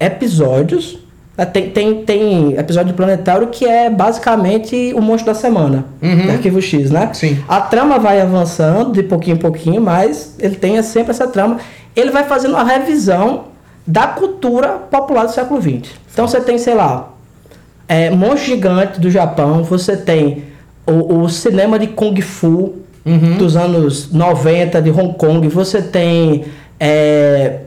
episódios. 0.00 0.98
né, 1.36 1.44
Tem, 1.44 1.68
tem, 1.70 2.04
tem 2.04 2.52
episódio 2.56 2.94
Planetário 2.94 3.48
que 3.48 3.66
é 3.66 3.90
basicamente 3.90 4.92
o 4.94 5.02
monstro 5.02 5.32
da 5.32 5.38
semana, 5.38 5.84
Uhum. 6.02 6.30
Arquivo 6.30 6.62
X, 6.62 6.90
né? 6.90 7.10
Sim. 7.12 7.38
A 7.48 7.60
trama 7.60 7.98
vai 7.98 8.20
avançando 8.20 8.92
de 8.92 9.02
pouquinho 9.02 9.34
em 9.36 9.40
pouquinho, 9.40 9.80
mas 9.82 10.36
ele 10.38 10.56
tem 10.56 10.80
sempre 10.82 11.10
essa 11.10 11.26
trama. 11.26 11.58
Ele 11.94 12.10
vai 12.10 12.24
fazendo 12.24 12.52
uma 12.52 12.64
revisão 12.64 13.44
da 13.86 14.06
cultura 14.06 14.68
popular 14.90 15.26
do 15.26 15.32
século 15.32 15.60
XX. 15.60 15.90
Então 16.12 16.26
você 16.26 16.40
tem, 16.40 16.56
sei 16.58 16.74
lá, 16.74 17.10
é, 17.88 18.10
Monstro 18.10 18.46
Gigante 18.54 19.00
do 19.00 19.10
Japão, 19.10 19.62
você 19.62 19.96
tem 19.96 20.44
o, 20.86 21.20
o 21.22 21.28
cinema 21.28 21.78
de 21.78 21.86
Kung 21.88 22.20
Fu 22.20 22.76
dos 23.38 23.56
anos 23.56 24.12
90 24.12 24.82
de 24.82 24.90
Hong 24.90 25.14
Kong, 25.14 25.46
você 25.48 25.80
tem 25.80 26.44
é, 26.80 27.60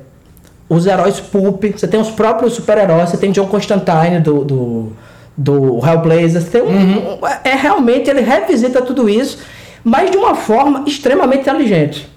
os 0.67 0.85
heróis 0.85 1.19
Pulp, 1.19 1.63
você 1.75 1.87
tem 1.87 1.99
os 1.99 2.09
próprios 2.09 2.53
super-heróis, 2.53 3.09
você 3.09 3.17
tem 3.17 3.31
John 3.31 3.47
Constantine 3.47 4.19
do, 4.21 4.43
do, 4.43 4.91
do 5.37 5.79
Hellblazer, 5.85 6.41
você 6.41 6.49
tem 6.49 6.61
um- 6.61 7.13
um- 7.13 7.17
é 7.43 7.55
realmente, 7.55 8.09
ele 8.09 8.21
revisita 8.21 8.81
tudo 8.81 9.09
isso, 9.09 9.39
mas 9.83 10.11
de 10.11 10.17
uma 10.17 10.35
forma 10.35 10.83
extremamente 10.85 11.41
inteligente. 11.41 12.09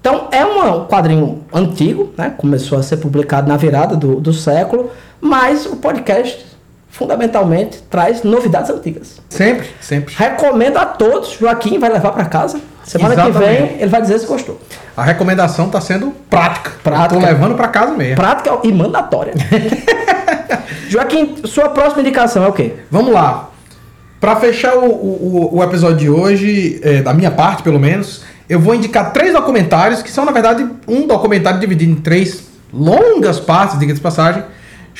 Então 0.00 0.28
é 0.32 0.42
um 0.44 0.86
quadrinho 0.86 1.40
antigo, 1.52 2.10
né? 2.16 2.32
começou 2.38 2.78
a 2.78 2.82
ser 2.82 2.96
publicado 2.96 3.46
na 3.46 3.58
virada 3.58 3.94
do, 3.94 4.18
do 4.18 4.32
século, 4.32 4.90
mas 5.20 5.66
o 5.66 5.76
podcast 5.76 6.46
fundamentalmente 6.90 7.82
traz 7.88 8.22
novidades 8.22 8.70
antigas. 8.70 9.20
Sempre, 9.28 9.68
sempre. 9.80 10.14
Recomendo 10.16 10.76
a 10.76 10.84
todos, 10.84 11.36
Joaquim 11.38 11.78
vai 11.78 11.90
levar 11.90 12.10
para 12.12 12.24
casa. 12.24 12.60
Semana 12.84 13.14
que 13.14 13.20
Exatamente. 13.20 13.58
vem 13.60 13.80
ele 13.80 13.90
vai 13.90 14.02
dizer 14.02 14.18
se 14.18 14.26
gostou. 14.26 14.60
A 14.96 15.02
recomendação 15.02 15.68
tá 15.68 15.80
sendo 15.80 16.12
prática. 16.28 16.72
Prática. 16.82 17.08
Tô 17.08 17.20
levando 17.24 17.54
pra 17.54 17.68
casa 17.68 17.92
mesmo. 17.92 18.16
Prática 18.16 18.58
e 18.64 18.72
mandatória. 18.72 19.34
Joaquim, 20.88 21.36
sua 21.44 21.68
próxima 21.68 22.02
indicação 22.02 22.44
é 22.44 22.48
o 22.48 22.52
quê? 22.52 22.74
Vamos 22.90 23.12
lá. 23.12 23.50
Pra 24.20 24.36
fechar 24.36 24.74
o, 24.76 24.86
o, 24.86 25.56
o 25.56 25.62
episódio 25.62 25.96
de 25.96 26.10
hoje, 26.10 26.80
é, 26.82 27.00
da 27.00 27.14
minha 27.14 27.30
parte 27.30 27.62
pelo 27.62 27.78
menos, 27.78 28.22
eu 28.48 28.58
vou 28.58 28.74
indicar 28.74 29.12
três 29.12 29.32
documentários 29.32 30.02
que 30.02 30.10
são, 30.10 30.24
na 30.24 30.32
verdade, 30.32 30.68
um 30.88 31.06
documentário 31.06 31.60
dividido 31.60 31.92
em 31.92 31.94
três 31.94 32.42
longas 32.72 33.38
partes, 33.38 33.78
diga 33.78 33.94
de 33.94 34.00
passagem, 34.00 34.42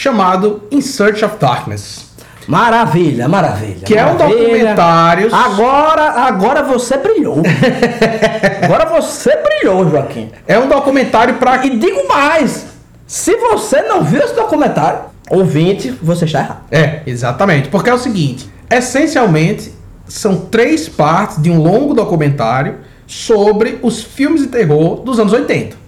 chamado 0.00 0.62
In 0.70 0.80
Search 0.80 1.22
of 1.22 1.36
Darkness. 1.38 2.06
Maravilha, 2.48 3.28
maravilha. 3.28 3.84
Que 3.84 3.98
é 3.98 4.02
um 4.02 4.14
maravilha. 4.14 4.38
documentário. 4.38 5.34
Agora, 5.34 6.02
agora 6.22 6.62
você 6.62 6.96
brilhou. 6.96 7.42
agora 8.64 8.86
você 8.86 9.36
brilhou, 9.36 9.90
Joaquim. 9.90 10.30
É 10.48 10.58
um 10.58 10.68
documentário 10.68 11.34
pra. 11.34 11.66
E 11.66 11.76
digo 11.78 12.08
mais: 12.08 12.68
se 13.06 13.36
você 13.36 13.82
não 13.82 14.02
viu 14.02 14.22
esse 14.22 14.34
documentário, 14.34 15.00
ouvinte, 15.28 15.90
você 16.02 16.24
está 16.24 16.38
errado. 16.38 16.62
É, 16.70 17.02
exatamente. 17.06 17.68
Porque 17.68 17.90
é 17.90 17.94
o 17.94 17.98
seguinte: 17.98 18.50
essencialmente, 18.70 19.70
são 20.08 20.46
três 20.46 20.88
partes 20.88 21.42
de 21.42 21.50
um 21.50 21.58
longo 21.58 21.92
documentário 21.92 22.78
sobre 23.06 23.78
os 23.82 24.02
filmes 24.02 24.40
de 24.40 24.48
terror 24.48 25.02
dos 25.02 25.20
anos 25.20 25.34
80. 25.34 25.79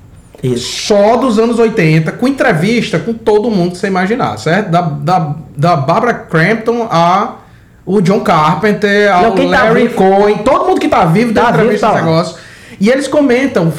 Isso. 0.43 0.87
Só 0.89 1.17
dos 1.17 1.39
anos 1.39 1.59
80, 1.59 2.13
com 2.13 2.27
entrevista 2.27 2.99
com 2.99 3.13
todo 3.13 3.51
mundo 3.51 3.73
que 3.73 3.79
você 3.79 3.87
imaginar, 3.87 4.37
certo? 4.39 4.71
Da, 4.71 4.81
da, 4.81 5.35
da 5.57 5.77
Barbara 5.77 6.15
Crampton 6.15 6.89
a 6.91 7.37
o 7.85 8.01
John 8.01 8.21
Carpenter, 8.21 9.13
ao 9.13 9.23
Não, 9.23 9.35
quem 9.35 9.51
tá 9.51 9.65
Larry 9.65 9.83
vivo. 9.89 9.95
Cohen, 9.95 10.39
todo 10.39 10.67
mundo 10.67 10.81
que 10.81 10.89
tá 10.89 11.05
vivo 11.05 11.33
Tá 11.33 11.51
vivo, 11.51 11.55
entrevista 11.55 11.87
tá 11.87 11.93
nesse 11.95 12.05
lá. 12.05 12.11
negócio. 12.13 12.37
E 12.81 12.89
eles 12.89 13.09
comentam 13.09 13.73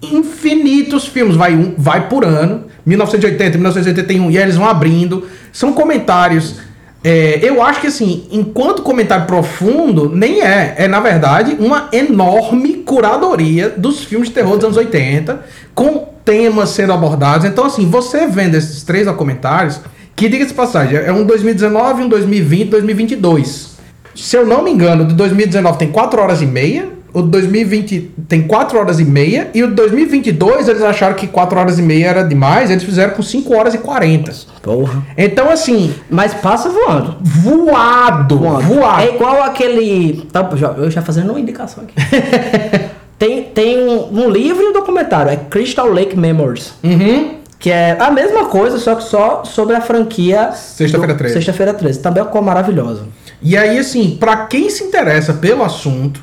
infinitos 0.00 1.06
filmes, 1.06 1.36
vai 1.36 1.54
um, 1.54 1.74
vai 1.76 2.08
por 2.08 2.24
ano, 2.24 2.64
1980, 2.86 3.56
1981, 3.58 4.30
e 4.30 4.36
aí 4.38 4.42
eles 4.44 4.56
vão 4.56 4.68
abrindo. 4.68 5.26
São 5.52 5.72
comentários. 5.72 6.56
É, 7.02 7.38
eu 7.42 7.62
acho 7.62 7.80
que 7.80 7.86
assim, 7.86 8.26
enquanto 8.30 8.82
comentário 8.82 9.26
profundo, 9.26 10.08
nem 10.14 10.42
é. 10.42 10.74
É, 10.78 10.88
na 10.88 11.00
verdade, 11.00 11.56
uma 11.58 11.88
enorme 11.92 12.74
curadoria 12.78 13.68
dos 13.70 14.04
filmes 14.04 14.28
de 14.28 14.34
terror 14.34 14.56
dos 14.56 14.64
anos 14.64 14.76
80, 14.76 15.40
com 15.74 16.08
temas 16.24 16.70
sendo 16.70 16.92
abordados. 16.92 17.46
Então, 17.46 17.64
assim, 17.64 17.88
você 17.88 18.26
vendo 18.26 18.56
esses 18.56 18.82
três 18.82 19.06
documentários, 19.06 19.80
que 20.16 20.28
diga-se 20.28 20.52
passagem, 20.52 20.98
é 20.98 21.12
um 21.12 21.24
2019, 21.24 22.02
um 22.02 22.08
2020, 22.08 22.68
2022. 22.70 23.78
Se 24.14 24.36
eu 24.36 24.44
não 24.44 24.64
me 24.64 24.72
engano, 24.72 25.04
de 25.04 25.14
2019 25.14 25.78
tem 25.78 25.92
4 25.92 26.20
horas 26.20 26.42
e 26.42 26.46
meia, 26.46 26.88
o 27.12 27.22
de 27.22 27.28
2020 27.30 28.10
tem 28.28 28.42
4 28.42 28.78
horas 28.78 29.00
e 29.00 29.04
meia, 29.04 29.50
e 29.54 29.62
o 29.62 29.68
de 29.68 29.74
2022 29.74 30.68
eles 30.68 30.82
acharam 30.82 31.14
que 31.14 31.26
4 31.26 31.58
horas 31.58 31.78
e 31.78 31.82
meia 31.82 32.06
era 32.08 32.22
demais, 32.22 32.70
eles 32.70 32.82
fizeram 32.84 33.14
com 33.14 33.22
5 33.22 33.54
horas 33.56 33.74
e 33.74 33.78
40. 33.78 34.32
Porra. 34.62 35.02
Então, 35.16 35.48
assim, 35.50 35.94
Mas 36.10 36.34
passa 36.34 36.68
voando. 36.68 37.16
voado, 37.22 38.38
Voando. 38.38 38.62
voado. 38.62 39.02
É 39.02 39.14
igual 39.14 39.42
aquele. 39.42 40.26
Tá, 40.32 40.48
eu 40.76 40.90
já 40.90 41.02
fazendo 41.02 41.30
uma 41.30 41.40
indicação 41.40 41.84
aqui. 41.84 41.94
tem 43.18 43.44
tem 43.44 43.78
um, 43.78 44.08
um 44.24 44.30
livro 44.30 44.62
e 44.62 44.66
um 44.66 44.72
documentário. 44.72 45.30
É 45.32 45.36
Crystal 45.36 45.88
Lake 45.90 46.16
Memories. 46.16 46.74
Uhum. 46.82 47.38
Que 47.58 47.70
é 47.72 47.96
a 47.98 48.10
mesma 48.10 48.44
coisa, 48.44 48.78
só 48.78 48.94
que 48.94 49.02
só 49.02 49.42
sobre 49.44 49.74
a 49.74 49.80
franquia. 49.80 50.52
Sexta-feira 50.52 51.12
do- 51.14 51.18
13. 51.18 51.34
Sexta-feira 51.34 51.74
13. 51.74 51.98
Também 51.98 52.22
é 52.22 52.26
uma 52.26 52.42
maravilhosa. 52.42 53.02
E 53.42 53.56
aí, 53.56 53.78
assim, 53.78 54.16
pra 54.18 54.46
quem 54.46 54.68
se 54.70 54.84
interessa 54.84 55.32
pelo 55.32 55.64
assunto 55.64 56.22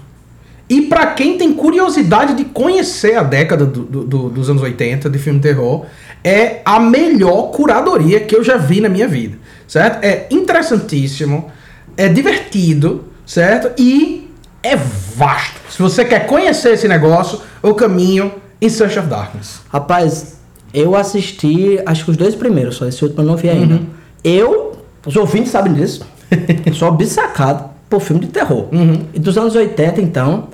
e 0.69 0.81
pra 0.83 1.07
quem 1.07 1.37
tem 1.37 1.53
curiosidade 1.53 2.33
de 2.33 2.45
conhecer 2.45 3.15
a 3.15 3.23
década 3.23 3.65
do- 3.65 3.83
do- 3.83 4.03
do- 4.03 4.29
dos 4.29 4.49
anos 4.49 4.61
80 4.63 5.09
de 5.09 5.19
filme 5.19 5.39
terror, 5.39 5.85
é 6.23 6.61
a 6.65 6.79
melhor 6.79 7.51
curadoria 7.51 8.19
que 8.19 8.35
eu 8.35 8.43
já 8.43 8.57
vi 8.57 8.81
na 8.81 8.89
minha 8.89 9.07
vida, 9.07 9.37
certo? 9.67 10.03
É 10.03 10.25
interessantíssimo, 10.31 11.51
é 11.95 12.07
divertido, 12.09 13.05
certo? 13.25 13.71
E 13.79 14.29
é 14.63 14.75
vasto. 14.75 15.59
Se 15.71 15.79
você 15.81 16.03
quer 16.03 16.25
conhecer 16.25 16.73
esse 16.73 16.87
negócio, 16.87 17.39
o 17.61 17.73
caminho 17.75 18.31
In 18.61 18.69
Search 18.69 18.97
of 18.97 19.07
Darkness? 19.07 19.59
Rapaz, 19.71 20.39
eu 20.73 20.95
assisti, 20.95 21.79
acho 21.85 22.05
que 22.05 22.11
os 22.11 22.17
dois 22.17 22.33
primeiros, 22.33 22.75
só 22.77 22.87
esse 22.87 23.03
último 23.03 23.21
eu 23.21 23.25
não 23.27 23.37
vi 23.37 23.49
ainda. 23.49 23.75
Uhum. 23.75 23.85
Eu, 24.23 24.79
os 25.05 25.15
ouvintes 25.15 25.51
sabem 25.51 25.73
disso, 25.73 26.03
sou 26.73 26.87
obcecado 26.87 27.69
por 27.87 28.01
filme 28.01 28.25
de 28.25 28.31
terror. 28.31 28.67
Uhum. 28.73 29.03
E 29.13 29.19
dos 29.19 29.37
anos 29.37 29.53
80, 29.55 30.01
então. 30.01 30.47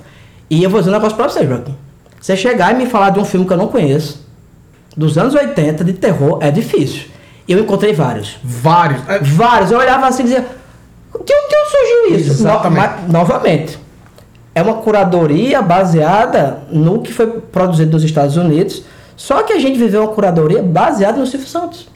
E 0.52 0.62
eu 0.62 0.68
vou 0.68 0.80
dizer 0.80 0.90
um 0.90 0.94
negócio 0.94 1.16
pra 1.16 1.28
você, 1.28 1.46
Joaquim. 1.46 1.74
Você 2.20 2.36
chegar 2.36 2.72
e 2.74 2.76
me 2.76 2.86
falar 2.86 3.08
de 3.10 3.18
um 3.18 3.24
filme 3.24 3.46
que 3.46 3.52
eu 3.52 3.56
não 3.56 3.68
conheço, 3.68 4.22
dos 4.94 5.16
anos 5.16 5.34
80, 5.34 5.82
de 5.82 5.94
terror, 5.94 6.38
é 6.42 6.50
difícil. 6.50 7.04
Eu 7.48 7.58
encontrei 7.58 7.94
vários. 7.94 8.36
Vários. 8.44 9.00
É, 9.08 9.18
Vários. 9.20 9.70
Eu 9.70 9.78
olhava 9.78 10.06
assim 10.06 10.22
e 10.22 10.24
dizia, 10.26 10.40
de 10.42 11.32
onde 11.34 11.70
surgiu 11.70 12.16
isso? 12.20 12.30
Exatamente. 12.42 12.86
No- 12.86 13.02
mas, 13.02 13.10
novamente, 13.12 13.78
é 14.54 14.60
uma 14.62 14.74
curadoria 14.74 15.62
baseada 15.62 16.58
no 16.70 17.00
que 17.00 17.12
foi 17.12 17.26
produzido 17.26 17.92
nos 17.92 18.04
Estados 18.04 18.36
Unidos, 18.36 18.82
só 19.16 19.42
que 19.42 19.54
a 19.54 19.58
gente 19.58 19.78
viveu 19.78 20.02
uma 20.02 20.12
curadoria 20.12 20.62
baseada 20.62 21.18
no 21.18 21.26
Silvio 21.26 21.48
Santos. 21.48 21.88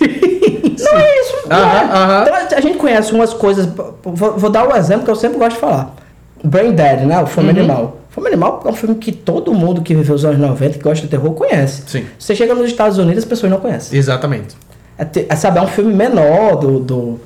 Não 0.00 0.98
é 0.98 1.20
isso. 1.20 1.36
não 1.48 1.56
Aham, 1.56 1.78
é. 1.78 1.84
aham. 1.94 2.24
Então 2.42 2.58
a 2.58 2.60
gente 2.60 2.78
conhece 2.78 3.12
umas 3.12 3.32
coisas. 3.32 3.66
Vou, 4.02 4.32
vou 4.36 4.50
dar 4.50 4.66
um 4.68 4.74
exemplo 4.76 5.04
que 5.04 5.10
eu 5.10 5.16
sempre 5.16 5.38
gosto 5.38 5.54
de 5.54 5.60
falar. 5.60 5.94
Brain 6.42 6.72
Dead, 6.74 7.00
né? 7.06 7.20
O 7.20 7.26
Fome 7.26 7.50
Uhum. 7.50 7.58
Animal. 7.58 7.98
Fome 8.10 8.26
Animal 8.28 8.62
é 8.64 8.68
um 8.68 8.74
filme 8.74 8.94
que 8.96 9.10
todo 9.12 9.54
mundo 9.54 9.80
que 9.82 9.94
viveu 9.94 10.14
os 10.14 10.24
anos 10.24 10.38
90, 10.38 10.78
que 10.78 10.84
gosta 10.84 11.02
de 11.04 11.10
terror, 11.10 11.32
conhece. 11.32 11.82
Sim. 11.86 12.04
Você 12.18 12.34
chega 12.34 12.54
nos 12.54 12.66
Estados 12.66 12.98
Unidos, 12.98 13.22
as 13.22 13.28
pessoas 13.28 13.50
não 13.50 13.58
conhecem. 13.60 13.98
Exatamente. 13.98 14.54
É, 14.98 15.06
é, 15.28 15.36
sabe, 15.36 15.58
é 15.58 15.62
um 15.62 15.66
filme 15.68 15.94
menor 15.94 16.56
do. 16.56 16.78
do 16.80 17.20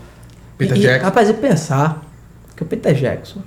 Peter 0.56 0.76
e, 0.76 0.80
Jackson. 0.80 1.04
Rapaz, 1.04 1.28
e 1.28 1.34
pensar 1.34 2.02
que 2.56 2.62
o 2.62 2.66
Peter 2.66 2.94
Jackson 2.94 3.40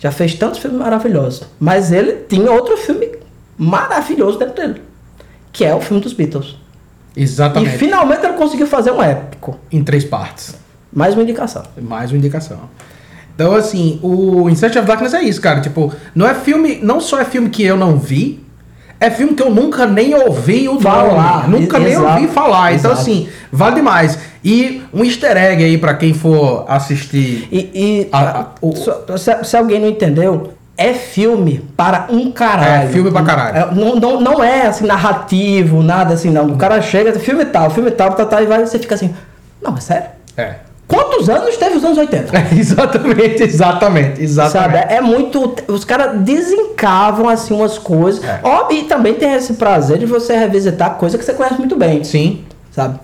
já 0.00 0.10
fez 0.10 0.34
tantos 0.34 0.58
filmes 0.58 0.78
maravilhosos, 0.80 1.44
mas 1.60 1.92
ele 1.92 2.24
tinha 2.28 2.50
outro 2.50 2.76
filme 2.76 3.10
maravilhoso 3.56 4.38
dentro 4.38 4.54
dele, 4.54 4.82
que 5.52 5.64
é 5.64 5.74
o 5.74 5.80
filme 5.80 6.02
dos 6.02 6.12
Beatles. 6.12 6.56
Exatamente. 7.16 7.76
E 7.76 7.78
finalmente 7.78 8.24
ele 8.24 8.34
conseguiu 8.34 8.66
fazer 8.66 8.90
um 8.90 9.02
épico. 9.02 9.58
Em 9.70 9.84
três 9.84 10.04
partes. 10.04 10.56
Mais 10.92 11.14
uma 11.14 11.22
indicação. 11.22 11.62
Mais 11.80 12.10
uma 12.10 12.18
indicação. 12.18 12.58
Então, 13.34 13.54
assim, 13.54 13.98
o 14.02 14.48
In 14.48 14.54
Search 14.54 14.78
of 14.78 14.86
Darkness 14.86 15.12
é 15.14 15.22
isso, 15.22 15.40
cara. 15.40 15.60
Tipo, 15.60 15.92
não 16.14 16.26
é 16.26 16.34
filme. 16.34 16.78
Não 16.82 17.00
só 17.00 17.20
é 17.20 17.24
filme 17.24 17.48
que 17.50 17.64
eu 17.64 17.76
não 17.76 17.96
vi, 17.98 18.44
é 19.00 19.10
filme 19.10 19.34
que 19.34 19.42
eu 19.42 19.50
nunca 19.50 19.86
nem 19.86 20.14
ouvi 20.14 20.68
o 20.68 20.80
Falar. 20.80 21.48
nome. 21.48 21.60
Nunca 21.60 21.78
E- 21.78 21.82
nem 21.84 21.92
exato. 21.94 22.06
ouvi 22.22 22.28
falar. 22.28 22.74
Então, 22.74 22.92
Exato. 22.92 23.02
assim, 23.02 23.28
vale 23.50 23.74
demais. 23.76 24.18
E 24.44 24.82
um 24.92 25.04
easter 25.04 25.36
egg 25.36 25.64
aí 25.64 25.78
pra 25.78 25.94
quem 25.94 26.14
for 26.14 26.64
assistir. 26.68 27.48
E, 27.50 27.58
e 27.74 28.08
A- 28.12 28.40
a- 28.40 28.46
o- 28.60 28.72
se, 29.18 29.44
se- 29.44 29.56
alguém 29.56 29.80
não 29.80 29.88
entendeu, 29.88 30.52
é 30.76 30.92
filme 30.94 31.64
para 31.76 32.06
um 32.10 32.30
caralho. 32.30 32.88
É, 32.88 32.92
filme 32.92 33.10
pra 33.10 33.22
caralho. 33.22 33.56
É, 33.56 33.74
não, 33.74 33.96
não, 33.96 34.20
não 34.20 34.44
é 34.44 34.66
assim 34.66 34.86
narrativo, 34.86 35.82
nada 35.82 36.14
assim, 36.14 36.30
não. 36.30 36.46
O 36.46 36.56
cara 36.56 36.80
chega, 36.82 37.12
filme 37.18 37.44
tal, 37.46 37.70
filme 37.70 37.90
tal, 37.90 38.12
tal, 38.12 38.26
tal, 38.26 38.42
e 38.42 38.46
vai, 38.46 38.64
você 38.64 38.78
fica 38.78 38.94
assim, 38.94 39.12
não, 39.62 39.76
é 39.76 39.80
sério? 39.80 40.06
É. 40.36 40.54
Quantos 40.94 41.28
anos 41.28 41.56
teve 41.56 41.76
os 41.76 41.84
anos 41.84 41.98
80? 41.98 42.36
É, 42.36 42.48
exatamente, 42.58 43.42
exatamente, 43.42 44.22
exatamente. 44.22 44.78
Sabe? 44.80 44.94
É 44.94 45.00
muito. 45.00 45.54
Os 45.68 45.84
caras 45.84 46.20
desencavam 46.20 47.28
assim 47.28 47.54
umas 47.54 47.78
coisas. 47.78 48.22
É. 48.24 48.40
Ó, 48.42 48.70
e 48.70 48.84
também 48.84 49.14
tem 49.14 49.32
esse 49.34 49.54
prazer 49.54 49.98
de 49.98 50.06
você 50.06 50.36
revisitar 50.36 50.94
coisa 50.96 51.18
que 51.18 51.24
você 51.24 51.32
conhece 51.34 51.58
muito 51.58 51.76
bem. 51.76 52.02
Sim. 52.04 52.44
Sabe? 52.70 52.98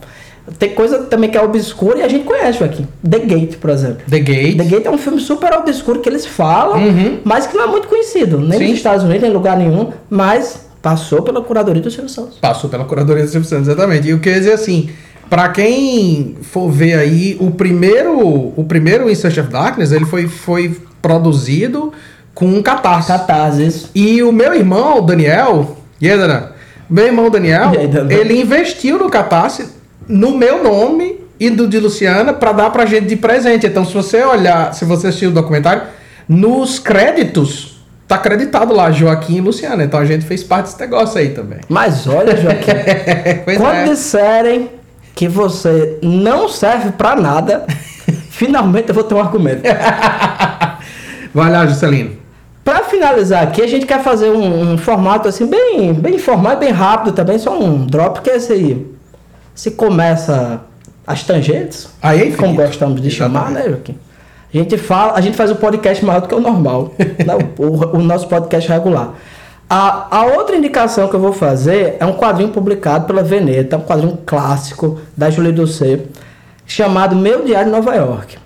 Tem 0.58 0.70
coisa 0.74 1.00
também 1.04 1.30
que 1.30 1.38
é 1.38 1.42
obscura 1.42 1.98
e 1.98 2.02
a 2.02 2.08
gente 2.08 2.24
conhece 2.24 2.62
aqui. 2.64 2.84
The 3.08 3.18
Gate, 3.20 3.56
por 3.56 3.70
exemplo. 3.70 3.98
The 4.08 4.18
Gate. 4.18 4.56
The 4.56 4.64
Gate 4.64 4.86
é 4.86 4.90
um 4.90 4.98
filme 4.98 5.20
super 5.20 5.52
obscuro 5.54 6.00
que 6.00 6.08
eles 6.08 6.26
falam, 6.26 6.78
Uhum. 6.78 7.18
mas 7.24 7.46
que 7.46 7.56
não 7.56 7.64
é 7.64 7.66
muito 7.68 7.86
conhecido. 7.86 8.40
Nem 8.40 8.58
Sim. 8.58 8.68
nos 8.68 8.76
Estados 8.78 9.04
Unidos, 9.04 9.22
nem 9.22 9.30
em 9.30 9.34
lugar 9.34 9.56
nenhum. 9.56 9.92
Mas 10.08 10.66
passou 10.82 11.22
pela 11.22 11.40
curadoria 11.42 11.80
do 11.82 11.90
Silvio 11.90 12.08
Santos. 12.08 12.38
Passou 12.38 12.68
pela 12.68 12.84
curadoria 12.84 13.22
do 13.22 13.30
Silvio 13.30 13.48
Santos, 13.48 13.68
exatamente. 13.68 14.08
E 14.08 14.10
eu 14.10 14.18
queria 14.18 14.38
dizer 14.40 14.52
assim, 14.54 14.90
pra 15.30 15.48
quem 15.48 16.36
for 16.42 16.68
ver 16.68 16.98
aí, 16.98 17.36
o 17.40 17.52
primeiro, 17.52 18.18
o 18.18 18.64
primeiro 18.68 19.08
In 19.08 19.14
Search 19.14 19.38
of 19.40 19.48
Darkness, 19.48 19.92
ele 19.92 20.04
foi, 20.04 20.26
foi 20.26 20.76
produzido 21.00 21.92
com 22.34 22.46
um 22.46 22.60
catarse. 22.60 23.08
Catarse, 23.08 23.64
isso. 23.64 23.90
E 23.94 24.22
o 24.24 24.32
meu 24.32 24.52
irmão, 24.52 24.98
o 24.98 25.02
Daniel, 25.02 25.76
e 26.00 26.10
aí, 26.10 26.18
Dana? 26.18 26.52
Meu 26.90 27.06
irmão 27.06 27.30
Daniel, 27.30 27.70
aí, 27.70 27.86
Dana? 27.86 28.12
ele 28.12 28.40
investiu 28.40 28.98
no 28.98 29.08
catarse 29.08 29.68
no 30.08 30.36
meu 30.36 30.64
nome 30.64 31.20
e 31.38 31.48
do 31.48 31.68
de 31.68 31.78
Luciana 31.78 32.32
pra 32.32 32.50
dar 32.50 32.70
pra 32.70 32.84
gente 32.84 33.06
de 33.06 33.16
presente. 33.16 33.66
Então, 33.66 33.84
se 33.84 33.94
você 33.94 34.24
olhar, 34.24 34.74
se 34.74 34.84
você 34.84 35.06
assistir 35.06 35.26
o 35.26 35.30
documentário, 35.30 35.84
nos 36.28 36.80
créditos 36.80 37.80
tá 38.08 38.16
acreditado 38.16 38.74
lá 38.74 38.90
Joaquim 38.90 39.36
e 39.36 39.40
Luciana. 39.40 39.84
Então 39.84 40.00
a 40.00 40.04
gente 40.04 40.26
fez 40.26 40.42
parte 40.42 40.66
desse 40.66 40.80
negócio 40.80 41.16
aí 41.16 41.28
também. 41.28 41.60
Mas 41.68 42.08
olha, 42.08 42.36
Joaquim, 42.36 42.72
quando 43.56 43.76
é. 43.76 43.84
disserem 43.84 44.79
que 45.14 45.28
você 45.28 45.98
não 46.02 46.48
serve 46.48 46.92
pra 46.92 47.14
nada, 47.16 47.66
finalmente 48.30 48.88
eu 48.88 48.94
vou 48.94 49.04
ter 49.04 49.14
um 49.14 49.20
argumento. 49.20 49.62
Vai 51.34 51.50
lá, 51.50 51.66
Juscelino. 51.66 52.18
Pra 52.64 52.82
finalizar 52.84 53.42
aqui, 53.42 53.62
a 53.62 53.66
gente 53.66 53.86
quer 53.86 54.02
fazer 54.02 54.30
um, 54.30 54.72
um 54.72 54.78
formato 54.78 55.28
assim 55.28 55.46
bem, 55.46 55.92
bem 55.94 56.14
informal 56.16 56.52
e 56.54 56.56
bem 56.56 56.70
rápido 56.70 57.12
também, 57.12 57.38
só 57.38 57.58
um 57.58 57.86
drop, 57.86 58.20
que 58.20 58.30
é 58.30 58.36
esse 58.36 58.52
aí. 58.52 58.86
Se 59.54 59.72
começa 59.72 60.60
as 61.06 61.22
tangentes, 61.24 61.88
Aí, 62.02 62.32
é 62.32 62.36
como 62.36 62.54
gostamos 62.54 63.00
de 63.00 63.10
chamar, 63.10 63.50
né, 63.50 63.64
Joaquim? 63.68 63.96
A 64.52 64.56
gente 64.56 64.76
fala, 64.78 65.14
a 65.14 65.20
gente 65.20 65.36
faz 65.36 65.50
um 65.50 65.54
podcast 65.56 66.04
maior 66.04 66.20
do 66.20 66.28
que 66.28 66.34
o 66.34 66.40
normal, 66.40 66.92
né? 66.98 67.34
o, 67.58 67.62
o- 67.66 67.96
o 67.96 68.02
nosso 68.02 68.28
podcast 68.28 68.68
regular. 68.68 69.10
A, 69.72 70.08
a 70.18 70.24
outra 70.26 70.56
indicação 70.56 71.06
que 71.06 71.14
eu 71.14 71.20
vou 71.20 71.32
fazer 71.32 71.96
é 72.00 72.04
um 72.04 72.14
quadrinho 72.14 72.50
publicado 72.50 73.06
pela 73.06 73.22
Veneta, 73.22 73.76
um 73.76 73.82
quadrinho 73.82 74.18
clássico 74.26 74.98
da 75.16 75.30
Julie 75.30 75.52
Doucet, 75.52 76.06
chamado 76.66 77.14
Meu 77.14 77.44
Diário 77.44 77.66
de 77.70 77.76
Nova 77.76 77.94
York. 77.94 78.36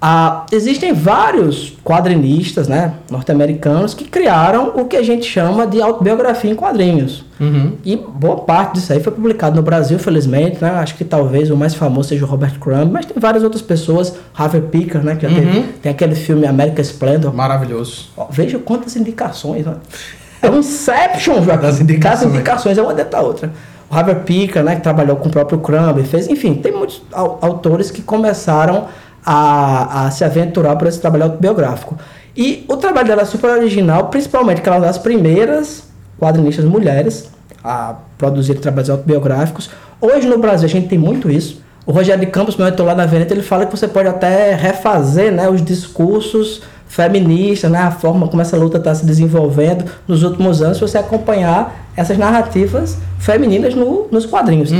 Ah, 0.00 0.46
existem 0.52 0.92
vários 0.92 1.76
quadrinistas 1.84 2.68
né, 2.68 2.94
norte-americanos 3.10 3.94
que 3.94 4.04
criaram 4.04 4.68
o 4.76 4.84
que 4.84 4.96
a 4.96 5.02
gente 5.02 5.26
chama 5.26 5.66
de 5.66 5.82
autobiografia 5.82 6.52
em 6.52 6.54
quadrinhos. 6.54 7.24
Uhum. 7.40 7.72
E 7.84 7.96
boa 7.96 8.36
parte 8.36 8.74
disso 8.74 8.92
aí 8.92 9.00
foi 9.00 9.12
publicado 9.12 9.56
no 9.56 9.62
Brasil, 9.62 9.98
felizmente, 9.98 10.58
né? 10.62 10.70
Acho 10.70 10.94
que 10.94 11.04
talvez 11.04 11.50
o 11.50 11.56
mais 11.56 11.74
famoso 11.74 12.10
seja 12.10 12.24
o 12.24 12.28
Robert 12.28 12.56
Crumb, 12.60 12.92
mas 12.92 13.06
tem 13.06 13.16
várias 13.20 13.42
outras 13.42 13.60
pessoas, 13.62 14.14
Harvey 14.32 14.60
Picker, 14.60 15.02
né? 15.02 15.16
Que 15.16 15.22
já 15.22 15.28
Uhum. 15.28 15.34
teve- 15.34 15.62
tem 15.82 15.90
aquele 15.90 16.14
filme 16.14 16.46
American 16.46 16.82
Splendor. 16.82 17.34
Maravilhoso. 17.34 18.10
Ó, 18.16 18.28
veja 18.30 18.56
quantas 18.60 18.94
indicações, 18.94 19.66
né? 19.66 19.74
É 20.48 20.50
um 20.50 20.58
Inception, 20.60 21.42
Joaquim. 21.42 21.62
Das 21.62 21.80
indicações. 21.80 22.20
Das 22.22 22.34
indicações, 22.34 22.78
é 22.78 22.82
uma 22.82 22.94
dentro 22.94 23.12
da 23.12 23.20
outra. 23.20 23.50
O 23.90 23.94
Harvey 23.94 24.14
Picker, 24.16 24.62
né? 24.62 24.76
Que 24.76 24.82
trabalhou 24.82 25.16
com 25.16 25.28
o 25.28 25.32
próprio 25.32 25.58
Crumb, 25.58 26.02
fez... 26.04 26.28
Enfim, 26.28 26.54
tem 26.54 26.72
muitos 26.72 27.02
au- 27.12 27.38
autores 27.40 27.90
que 27.90 28.02
começaram 28.02 28.86
a, 29.24 30.06
a 30.06 30.10
se 30.10 30.24
aventurar 30.24 30.76
por 30.76 30.88
esse 30.88 31.00
trabalho 31.00 31.24
autobiográfico. 31.24 31.96
E 32.36 32.64
o 32.68 32.76
trabalho 32.76 33.08
dela 33.08 33.22
é 33.22 33.24
super 33.24 33.50
original, 33.50 34.06
principalmente 34.06 34.60
que 34.60 34.68
ela 34.68 34.76
é 34.76 34.80
uma 34.80 34.86
das 34.86 34.98
primeiras 34.98 35.84
quadrinistas 36.18 36.64
mulheres 36.64 37.30
a 37.64 37.94
produzir 38.16 38.54
trabalhos 38.56 38.90
autobiográficos. 38.90 39.70
Hoje 40.00 40.26
no 40.28 40.38
Brasil 40.38 40.66
a 40.66 40.70
gente 40.70 40.88
tem 40.88 40.98
muito 40.98 41.30
isso. 41.30 41.60
O 41.84 41.92
Rogério 41.92 42.20
de 42.24 42.30
Campos, 42.30 42.56
meu 42.56 42.66
editor 42.68 42.86
lá 42.86 42.94
na 42.94 43.06
Veneta, 43.06 43.32
ele 43.34 43.42
fala 43.42 43.64
que 43.66 43.76
você 43.76 43.88
pode 43.88 44.08
até 44.08 44.54
refazer 44.54 45.32
né, 45.32 45.48
os 45.48 45.64
discursos 45.64 46.62
feministas, 46.98 47.70
né, 47.70 47.78
a 47.78 47.92
forma 47.92 48.26
como 48.26 48.42
essa 48.42 48.56
luta 48.56 48.76
está 48.78 48.92
se 48.92 49.06
desenvolvendo 49.06 49.84
nos 50.08 50.24
últimos 50.24 50.60
anos, 50.60 50.78
se 50.78 50.80
você 50.80 50.98
acompanhar 50.98 51.86
essas 51.96 52.18
narrativas 52.18 52.98
femininas 53.20 53.72
no- 53.74 54.08
nos 54.10 54.26
quadrinhos. 54.26 54.72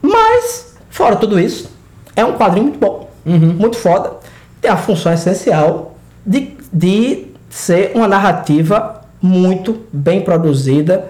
Mas, 0.00 0.74
fora 0.88 1.14
tudo 1.16 1.38
isso, 1.38 1.70
é 2.16 2.24
um 2.24 2.32
quadrinho 2.32 2.66
muito 2.66 2.78
bom, 2.78 3.10
muito 3.26 3.76
foda. 3.76 4.14
Tem 4.62 4.70
a 4.70 4.76
função 4.78 5.12
essencial 5.12 5.94
de, 6.24 6.52
de 6.72 7.26
ser 7.50 7.92
uma 7.94 8.08
narrativa 8.08 9.02
muito 9.20 9.76
bem 9.92 10.22
produzida, 10.22 11.04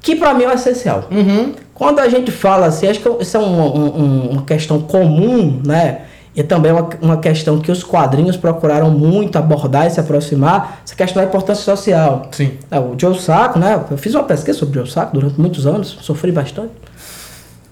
que 0.00 0.16
para 0.16 0.34
mim 0.34 0.42
é 0.44 0.48
o 0.48 0.52
essencial. 0.52 1.04
Uhum. 1.10 1.52
Quando 1.72 2.00
a 2.00 2.08
gente 2.08 2.30
fala 2.32 2.66
assim, 2.66 2.88
acho 2.88 3.00
que 3.00 3.08
isso 3.22 3.36
é 3.36 3.40
um- 3.40 3.76
um- 3.76 4.30
uma 4.32 4.42
questão 4.42 4.80
comum, 4.80 5.60
né? 5.64 6.02
E 6.34 6.42
também 6.42 6.72
uma, 6.72 6.88
uma 7.00 7.16
questão 7.18 7.60
que 7.60 7.70
os 7.70 7.84
quadrinhos 7.84 8.36
procuraram 8.36 8.90
muito 8.90 9.36
abordar 9.36 9.86
e 9.86 9.90
se 9.90 10.00
aproximar, 10.00 10.80
essa 10.84 10.94
questão 10.94 11.22
da 11.22 11.28
importância 11.28 11.62
social. 11.62 12.28
Sim. 12.32 12.52
É, 12.70 12.78
o 12.78 12.94
Joe 12.98 13.18
Sacco, 13.18 13.58
né? 13.58 13.80
Eu 13.90 13.96
fiz 13.96 14.14
uma 14.14 14.24
pesquisa 14.24 14.58
sobre 14.58 14.78
o 14.78 14.82
Joe 14.82 14.92
Sacco 14.92 15.14
durante 15.14 15.40
muitos 15.40 15.66
anos, 15.66 15.96
sofri 16.00 16.32
bastante. 16.32 16.72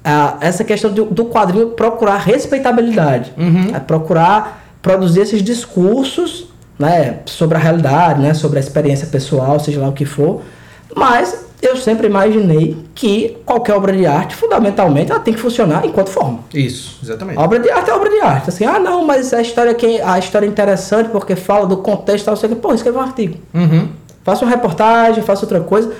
Ah, 0.04 0.36
essa 0.40 0.64
questão 0.64 0.92
do, 0.92 1.06
do 1.06 1.24
quadrinho 1.26 1.70
procurar 1.70 2.18
respeitabilidade, 2.18 3.32
é 3.74 3.80
procurar 3.80 4.62
produzir 4.80 5.20
esses 5.20 5.42
discursos, 5.42 6.48
né, 6.78 7.20
sobre 7.26 7.56
a 7.56 7.60
realidade, 7.60 8.20
né, 8.20 8.34
sobre 8.34 8.58
a 8.58 8.60
experiência 8.60 9.06
pessoal, 9.06 9.60
seja 9.60 9.80
lá 9.80 9.88
o 9.88 9.92
que 9.92 10.04
for. 10.04 10.42
Mas 10.94 11.46
eu 11.62 11.76
sempre 11.76 12.08
imaginei 12.08 12.76
que 12.92 13.38
qualquer 13.46 13.74
obra 13.74 13.92
de 13.92 14.04
arte, 14.04 14.34
fundamentalmente, 14.34 15.12
ela 15.12 15.20
tem 15.20 15.32
que 15.32 15.40
funcionar 15.40 15.86
enquanto 15.86 16.10
forma. 16.10 16.40
Isso, 16.52 16.98
exatamente. 17.00 17.38
Obra 17.38 17.60
de 17.60 17.70
arte 17.70 17.88
é 17.88 17.94
obra 17.94 18.10
de 18.10 18.20
arte. 18.20 18.48
Assim, 18.48 18.64
ah, 18.64 18.80
não, 18.80 19.06
mas 19.06 19.32
a 19.32 19.40
história 19.40 19.70
aqui, 19.70 20.00
a 20.00 20.18
história 20.18 20.44
é 20.44 20.48
interessante 20.48 21.08
porque 21.10 21.36
fala 21.36 21.64
do 21.64 21.76
contexto, 21.76 22.24
tal, 22.24 22.36
sei 22.36 22.48
que. 22.48 22.56
Pô, 22.56 22.74
escreva 22.74 22.98
um 22.98 23.02
artigo. 23.02 23.38
Uhum. 23.54 23.88
Faça 24.24 24.44
uma 24.44 24.50
reportagem, 24.50 25.22
faça 25.22 25.44
outra 25.44 25.60
coisa. 25.60 25.92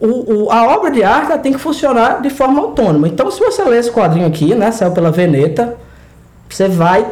o, 0.00 0.44
o, 0.44 0.52
a 0.52 0.74
obra 0.74 0.92
de 0.92 1.02
arte 1.02 1.36
tem 1.40 1.52
que 1.52 1.58
funcionar 1.58 2.22
de 2.22 2.30
forma 2.30 2.60
autônoma. 2.60 3.08
Então, 3.08 3.28
se 3.32 3.40
você 3.40 3.64
ler 3.64 3.80
esse 3.80 3.90
quadrinho 3.90 4.28
aqui, 4.28 4.54
né, 4.54 4.70
saiu 4.70 4.92
pela 4.92 5.10
Veneta, 5.10 5.76
você 6.48 6.68
vai 6.68 7.04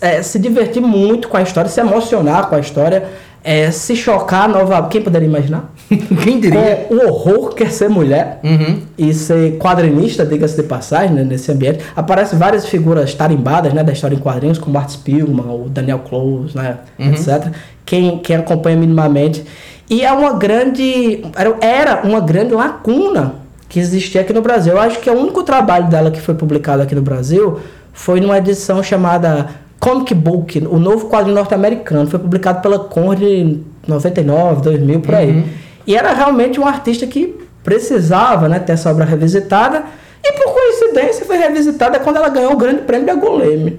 é, 0.00 0.22
se 0.22 0.38
divertir 0.38 0.80
muito 0.80 1.28
com 1.28 1.36
a 1.36 1.42
história, 1.42 1.68
se 1.68 1.80
emocionar 1.80 2.48
com 2.48 2.54
a 2.54 2.60
história, 2.60 3.08
é, 3.48 3.70
se 3.70 3.94
chocar 3.94 4.48
novamente. 4.48 4.90
Quem 4.90 5.00
poderia 5.02 5.28
imaginar? 5.28 5.72
Quem 6.24 6.40
diria? 6.40 6.84
Com 6.88 6.94
o 6.96 7.06
horror 7.06 7.54
que 7.54 7.62
é 7.62 7.70
ser 7.70 7.88
mulher 7.88 8.40
Uhum. 8.42 8.80
e 8.98 9.14
ser 9.14 9.56
quadrinista, 9.58 10.26
diga-se 10.26 10.56
de 10.56 10.64
passagem, 10.64 11.14
né, 11.14 11.22
nesse 11.22 11.52
ambiente. 11.52 11.78
Aparecem 11.94 12.36
várias 12.36 12.66
figuras 12.66 13.14
tarimbadas 13.14 13.72
né, 13.72 13.84
da 13.84 13.92
história 13.92 14.16
em 14.16 14.18
quadrinhos, 14.18 14.58
como 14.58 14.76
Art 14.76 14.90
Spiegelman, 14.90 15.46
o 15.46 15.68
Daniel 15.68 16.00
Close, 16.00 16.56
né, 16.56 16.78
Uhum. 16.98 17.10
etc. 17.12 17.52
Quem, 17.84 18.18
quem 18.18 18.34
acompanha 18.34 18.76
minimamente. 18.76 19.44
E 19.88 20.04
é 20.04 20.12
uma 20.12 20.32
grande. 20.32 21.22
Era 21.60 22.00
uma 22.02 22.18
grande 22.18 22.52
lacuna 22.52 23.34
que 23.68 23.78
existia 23.78 24.22
aqui 24.22 24.32
no 24.32 24.42
Brasil. 24.42 24.72
Eu 24.72 24.80
acho 24.80 24.98
que 24.98 25.08
o 25.08 25.14
único 25.14 25.44
trabalho 25.44 25.86
dela 25.88 26.10
que 26.10 26.20
foi 26.20 26.34
publicado 26.34 26.82
aqui 26.82 26.96
no 26.96 27.02
Brasil 27.02 27.60
foi 27.92 28.20
numa 28.20 28.38
edição 28.38 28.82
chamada 28.82 29.46
Comic 29.78 30.14
Book, 30.14 30.66
o 30.66 30.78
novo 30.78 31.08
quadrinho 31.08 31.34
norte-americano. 31.34 32.08
Foi 32.08 32.18
publicado 32.18 32.60
pela 32.60 32.78
Conrad 32.78 33.22
em 33.22 33.64
99, 33.86 34.62
2000, 34.62 35.00
por 35.00 35.14
aí. 35.14 35.44
E 35.86 35.94
era 35.94 36.12
realmente 36.12 36.58
um 36.60 36.66
artista 36.66 37.06
que 37.06 37.34
precisava 37.62 38.48
né, 38.48 38.58
ter 38.58 38.72
essa 38.72 38.90
obra 38.90 39.04
revisitada. 39.04 39.84
E 40.24 40.32
por 40.32 40.52
coincidência 40.52 41.24
foi 41.24 41.36
revisitada 41.36 42.00
quando 42.00 42.16
ela 42.16 42.28
ganhou 42.28 42.52
o 42.52 42.56
grande 42.56 42.82
prêmio 42.82 43.06
da 43.06 43.14
Goleme. 43.14 43.78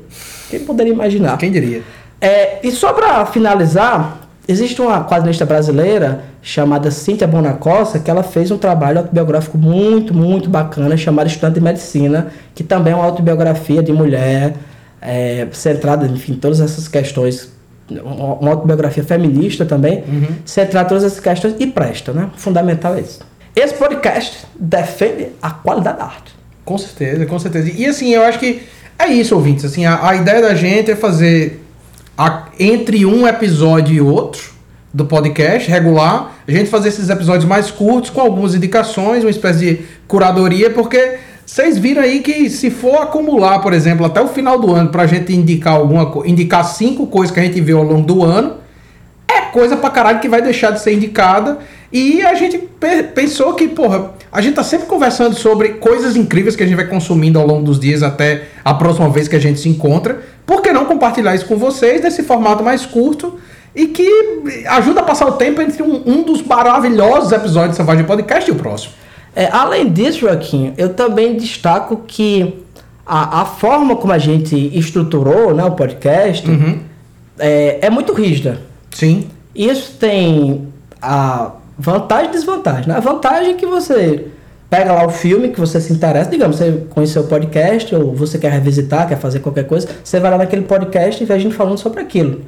Quem 0.49 0.61
poderia 0.61 0.93
imaginar? 0.93 1.37
Quem 1.37 1.51
diria? 1.51 1.81
É, 2.21 2.59
e 2.63 2.71
só 2.71 2.93
para 2.93 3.25
finalizar, 3.25 4.21
existe 4.47 4.81
uma 4.81 5.03
quadrinista 5.03 5.45
brasileira 5.45 6.21
chamada 6.41 6.89
Cíntia 6.89 7.27
Bonacossa 7.27 7.99
que 7.99 8.09
ela 8.09 8.23
fez 8.23 8.49
um 8.49 8.57
trabalho 8.57 8.99
autobiográfico 8.99 9.57
muito, 9.57 10.13
muito 10.13 10.49
bacana 10.49 10.95
chamado 10.95 11.27
Estudante 11.27 11.55
de 11.55 11.61
Medicina, 11.61 12.27
que 12.55 12.63
também 12.63 12.93
é 12.93 12.95
uma 12.95 13.05
autobiografia 13.05 13.83
de 13.83 13.91
mulher, 13.91 14.53
é, 15.07 15.47
centrada, 15.53 16.05
enfim, 16.05 16.33
em 16.33 16.35
todas 16.35 16.59
essas 16.59 16.87
questões, 16.87 17.49
uma 17.89 18.51
autobiografia 18.51 19.03
feminista 19.03 19.65
também, 19.65 20.03
centrada 20.45 20.85
em 20.85 20.89
todas 20.89 21.03
essas 21.05 21.19
questões 21.19 21.55
e 21.59 21.67
presta, 21.67 22.11
né? 22.11 22.29
Fundamental 22.35 22.95
é 22.95 23.01
isso. 23.01 23.19
Esse 23.55 23.73
podcast 23.73 24.45
defende 24.59 25.29
a 25.41 25.49
qualidade 25.51 25.97
da 25.97 26.03
arte. 26.05 26.35
Com 26.65 26.77
certeza, 26.77 27.25
com 27.25 27.39
certeza. 27.39 27.71
E 27.73 27.85
assim, 27.85 28.09
eu 28.13 28.23
acho 28.23 28.37
que 28.39 28.61
é 28.99 29.07
isso, 29.07 29.33
ouvintes. 29.33 29.63
Assim, 29.65 29.85
a, 29.85 30.09
a 30.09 30.15
ideia 30.15 30.41
da 30.41 30.53
gente 30.53 30.91
é 30.91 30.95
fazer 30.95 31.63
a- 32.17 32.47
entre 32.59 33.05
um 33.05 33.25
episódio 33.27 33.95
e 33.95 34.01
outro 34.01 34.55
do 34.93 35.05
podcast 35.05 35.69
regular, 35.69 36.33
a 36.47 36.51
gente 36.51 36.69
fazer 36.69 36.89
esses 36.89 37.09
episódios 37.09 37.45
mais 37.45 37.69
curtos 37.71 38.09
com 38.09 38.19
algumas 38.21 38.53
indicações, 38.55 39.23
uma 39.23 39.29
espécie 39.29 39.59
de 39.59 39.81
curadoria, 40.07 40.69
porque 40.71 41.19
vocês 41.47 41.77
viram 41.77 42.01
aí 42.03 42.19
que 42.19 42.49
se 42.49 42.69
for 42.69 43.01
acumular, 43.01 43.59
por 43.59 43.71
exemplo, 43.71 44.05
até 44.05 44.21
o 44.21 44.27
final 44.27 44.59
do 44.59 44.73
ano 44.73 44.89
pra 44.89 45.07
gente 45.07 45.33
indicar 45.33 45.73
alguma 45.75 46.11
indicar 46.27 46.63
cinco 46.65 47.07
coisas 47.07 47.33
que 47.33 47.39
a 47.39 47.43
gente 47.43 47.61
viu 47.61 47.77
ao 47.77 47.85
longo 47.85 48.05
do 48.05 48.23
ano, 48.23 48.57
é 49.27 49.41
coisa 49.43 49.77
pra 49.77 49.89
caralho 49.89 50.19
que 50.19 50.27
vai 50.27 50.41
deixar 50.41 50.71
de 50.71 50.81
ser 50.81 50.93
indicada. 50.93 51.57
E 51.91 52.21
a 52.21 52.35
gente 52.35 52.57
pe- 52.57 53.03
pensou 53.03 53.53
que, 53.53 53.69
porra, 53.69 54.11
a 54.29 54.41
gente 54.41 54.55
tá 54.55 54.63
sempre 54.63 54.87
conversando 54.87 55.35
sobre 55.35 55.69
coisas 55.75 56.17
incríveis 56.17 56.53
que 56.53 56.61
a 56.63 56.65
gente 56.65 56.75
vai 56.75 56.85
consumindo 56.85 57.39
ao 57.39 57.47
longo 57.47 57.63
dos 57.63 57.79
dias 57.79 58.03
até 58.03 58.43
a 58.65 58.73
próxima 58.73 59.07
vez 59.09 59.29
que 59.29 59.35
a 59.37 59.39
gente 59.39 59.57
se 59.57 59.69
encontra. 59.69 60.19
Por 60.45 60.61
que 60.61 60.73
não 60.73 60.83
compartilhar 60.83 61.33
isso 61.33 61.45
com 61.45 61.55
vocês 61.55 62.01
nesse 62.01 62.23
formato 62.23 62.61
mais 62.61 62.85
curto 62.85 63.39
e 63.73 63.87
que 63.87 64.05
ajuda 64.67 64.99
a 64.99 65.03
passar 65.03 65.27
o 65.27 65.33
tempo 65.33 65.61
entre 65.61 65.81
um, 65.81 66.03
um 66.05 66.23
dos 66.23 66.41
maravilhosos 66.41 67.31
episódios 67.31 67.71
de 67.71 67.77
Savagem 67.77 68.03
Podcast 68.03 68.49
e 68.49 68.53
o 68.53 68.55
próximo? 68.57 68.91
É, 69.37 69.49
além 69.51 69.87
disso, 69.93 70.21
Joaquim, 70.21 70.73
eu 70.79 70.95
também 70.95 71.37
destaco 71.37 72.01
que 72.07 72.55
a, 73.05 73.41
a 73.41 73.45
forma 73.45 73.95
como 73.95 74.11
a 74.11 74.17
gente 74.17 74.55
estruturou 74.75 75.53
né, 75.53 75.63
o 75.63 75.71
podcast 75.73 76.49
Uhum. 76.49 76.79
é, 77.37 77.77
é 77.85 77.89
muito 77.91 78.13
rígida. 78.13 78.59
Sim. 78.89 79.27
Isso 79.53 79.93
tem 79.99 80.67
a 80.99 81.51
vantagem 81.77 82.29
e 82.29 82.31
desvantagem. 82.31 82.87
Né? 82.87 82.95
A 82.95 82.99
vantagem 82.99 83.51
é 83.51 83.53
que 83.53 83.65
você 83.67 84.25
pega 84.71 84.91
lá 84.91 85.05
o 85.05 85.09
filme 85.09 85.49
que 85.49 85.59
você 85.59 85.79
se 85.79 85.93
interessa, 85.93 86.31
digamos, 86.31 86.57
você 86.57 86.85
conheceu 86.89 87.21
o 87.21 87.27
podcast 87.27 87.93
ou 87.93 88.15
você 88.15 88.39
quer 88.39 88.51
revisitar, 88.51 89.07
quer 89.07 89.19
fazer 89.19 89.39
qualquer 89.39 89.65
coisa, 89.67 89.87
você 90.03 90.19
vai 90.19 90.31
lá 90.31 90.39
naquele 90.39 90.63
podcast 90.63 91.23
e 91.23 91.27
vê 91.27 91.33
a 91.35 91.39
gente 91.39 91.53
falando 91.53 91.77
sobre 91.77 92.01
aquilo. 92.01 92.41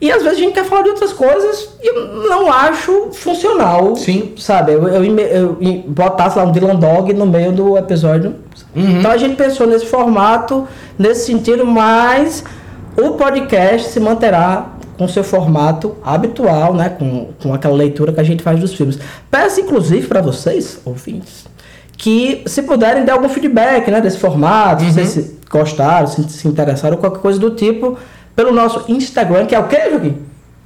E 0.00 0.10
às 0.10 0.22
vezes 0.22 0.38
a 0.38 0.40
gente 0.40 0.54
quer 0.54 0.64
falar 0.64 0.82
de 0.82 0.88
outras 0.90 1.12
coisas 1.12 1.68
e 1.82 1.88
eu 1.88 2.26
não 2.28 2.50
acho 2.50 3.08
funcional. 3.12 3.94
Sim. 3.96 4.32
Sabe, 4.38 4.72
eu, 4.72 4.88
eu, 4.88 5.04
eu 5.04 5.56
im- 5.60 5.84
botasse 5.86 6.38
lá 6.38 6.44
um 6.44 6.52
Dylan 6.52 6.76
Dog 6.76 7.12
no 7.12 7.26
meio 7.26 7.52
do 7.52 7.76
episódio. 7.76 8.34
Uhum. 8.74 8.98
Então 8.98 9.10
a 9.10 9.16
gente 9.18 9.36
pensou 9.36 9.66
nesse 9.66 9.86
formato, 9.86 10.66
nesse 10.98 11.26
sentido, 11.26 11.66
mas 11.66 12.42
o 12.96 13.10
podcast 13.12 13.90
se 13.90 14.00
manterá 14.00 14.70
com 14.96 15.06
seu 15.08 15.24
formato 15.24 15.96
habitual, 16.04 16.74
né? 16.74 16.88
Com, 16.90 17.28
com 17.42 17.52
aquela 17.54 17.74
leitura 17.74 18.12
que 18.12 18.20
a 18.20 18.24
gente 18.24 18.42
faz 18.42 18.58
dos 18.60 18.74
filmes. 18.74 18.98
Peço, 19.30 19.60
inclusive, 19.60 20.06
para 20.06 20.20
vocês, 20.22 20.78
ouvintes, 20.84 21.46
que 21.96 22.42
se 22.46 22.62
puderem 22.62 23.04
dar 23.04 23.14
algum 23.14 23.28
feedback 23.28 23.90
né, 23.90 24.00
desse 24.00 24.18
formato, 24.18 24.82
se 24.84 24.92
vocês 24.92 25.08
se 25.08 25.38
gostaram, 25.50 26.06
se, 26.06 26.22
se 26.28 26.46
interessaram, 26.48 26.96
qualquer 26.96 27.20
coisa 27.20 27.38
do 27.38 27.50
tipo, 27.50 27.98
pelo 28.40 28.52
nosso 28.54 28.86
Instagram, 28.88 29.44
que 29.44 29.54
é 29.54 29.58
o 29.58 29.68
quê, 29.68 29.90
Joaquim? 29.90 30.16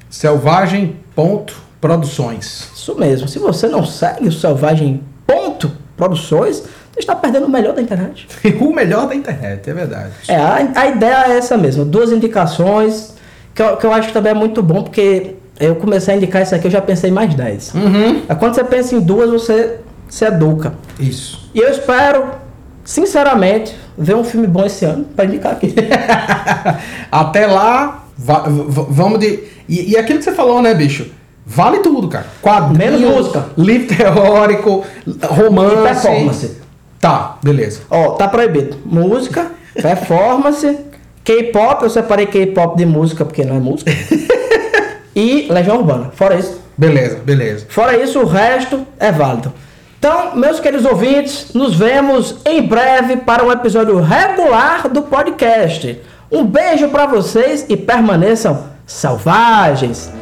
Selvagem.produções. 0.09 2.69
Isso 2.73 2.97
mesmo. 2.97 3.27
Se 3.27 3.41
você 3.41 3.67
não 3.67 3.85
segue 3.85 4.29
o 4.29 4.33
Selvagem 4.33 5.03
Ponto 5.27 5.73
Produções, 5.97 6.63
você 6.93 7.01
está 7.01 7.17
perdendo 7.17 7.47
o 7.47 7.51
melhor 7.51 7.75
da 7.75 7.83
internet. 7.83 8.29
o 8.61 8.73
melhor 8.73 9.09
da 9.09 9.15
internet, 9.17 9.69
é 9.69 9.75
verdade. 9.75 10.13
É, 10.29 10.37
a, 10.37 10.71
a 10.77 10.87
ideia 10.87 11.33
é 11.33 11.37
essa 11.37 11.57
mesmo. 11.57 11.85
Duas 11.85 12.13
indicações, 12.13 13.15
que 13.53 13.61
eu, 13.61 13.77
que 13.77 13.85
eu 13.85 13.93
acho 13.93 14.07
que 14.07 14.15
também 14.15 14.31
é 14.31 14.37
muito 14.37 14.63
bom, 14.63 14.85
porque 14.85 15.35
eu 15.59 15.75
comecei 15.75 16.15
a 16.15 16.17
indicar 16.17 16.43
isso 16.43 16.55
aqui, 16.55 16.69
eu 16.69 16.71
já 16.71 16.81
pensei 16.81 17.11
em 17.11 17.13
mais 17.13 17.35
dez. 17.35 17.75
Uhum. 17.75 18.23
Aí 18.29 18.37
Quando 18.37 18.55
você 18.55 18.63
pensa 18.63 18.95
em 18.95 19.01
duas, 19.01 19.31
você 19.31 19.81
se 20.09 20.25
educa. 20.25 20.75
Isso. 21.01 21.51
E 21.53 21.59
eu 21.59 21.69
espero, 21.69 22.35
sinceramente, 22.85 23.75
ver 23.97 24.15
um 24.15 24.25
filme 24.25 24.47
bom 24.47 24.65
esse 24.65 24.85
ano 24.85 25.05
para 25.17 25.25
indicar 25.25 25.53
aqui. 25.53 25.75
Até 27.11 27.47
lá, 27.47 28.05
vamos 28.17 29.19
de. 29.19 29.45
E, 29.69 29.93
e 29.93 29.97
aquilo 29.97 30.19
que 30.19 30.25
você 30.25 30.33
falou, 30.33 30.61
né, 30.61 30.75
bicho? 30.75 31.11
Vale 31.47 31.81
tudo, 31.81 32.09
cara. 32.09 32.27
Quadrinho, 32.43 32.79
Menos 32.79 33.01
música. 33.01 33.47
livro 33.59 33.97
teórico, 33.97 34.85
romance. 35.23 35.75
E 35.75 35.83
performance. 35.83 36.57
Tá, 37.01 37.39
beleza. 37.43 37.81
Ó, 37.91 38.11
tá 38.13 38.29
proibido. 38.29 38.77
Música, 38.85 39.51
performance, 39.81 40.79
K-pop, 41.23 41.83
eu 41.83 41.91
separei 41.91 42.27
K-pop 42.27 42.77
de 42.77 42.87
música 42.87 43.25
porque 43.25 43.45
não 43.45 43.57
é 43.57 43.61
música. 43.61 43.91
e 45.15 45.47
Legião 45.51 45.79
Urbana. 45.79 46.11
Fora 46.15 46.37
isso, 46.37 46.65
Beleza, 46.77 47.21
beleza. 47.25 47.67
Fora 47.69 47.97
isso, 47.97 48.19
o 48.21 48.27
resto 48.27 48.85
é 48.99 49.13
válido. 49.13 49.53
Então, 50.07 50.37
meus 50.37 50.61
queridos 50.61 50.85
ouvintes, 50.85 51.55
nos 51.55 51.75
vemos 51.75 52.37
em 52.45 52.61
breve 52.61 53.17
para 53.17 53.43
um 53.43 53.51
episódio 53.51 53.99
regular 54.03 54.87
do 54.87 55.01
podcast. 55.01 55.99
Um 56.31 56.45
beijo 56.45 56.91
para 56.91 57.07
vocês 57.07 57.65
e 57.71 57.75
permaneçam 57.75 58.69
selvagens. 58.85 60.13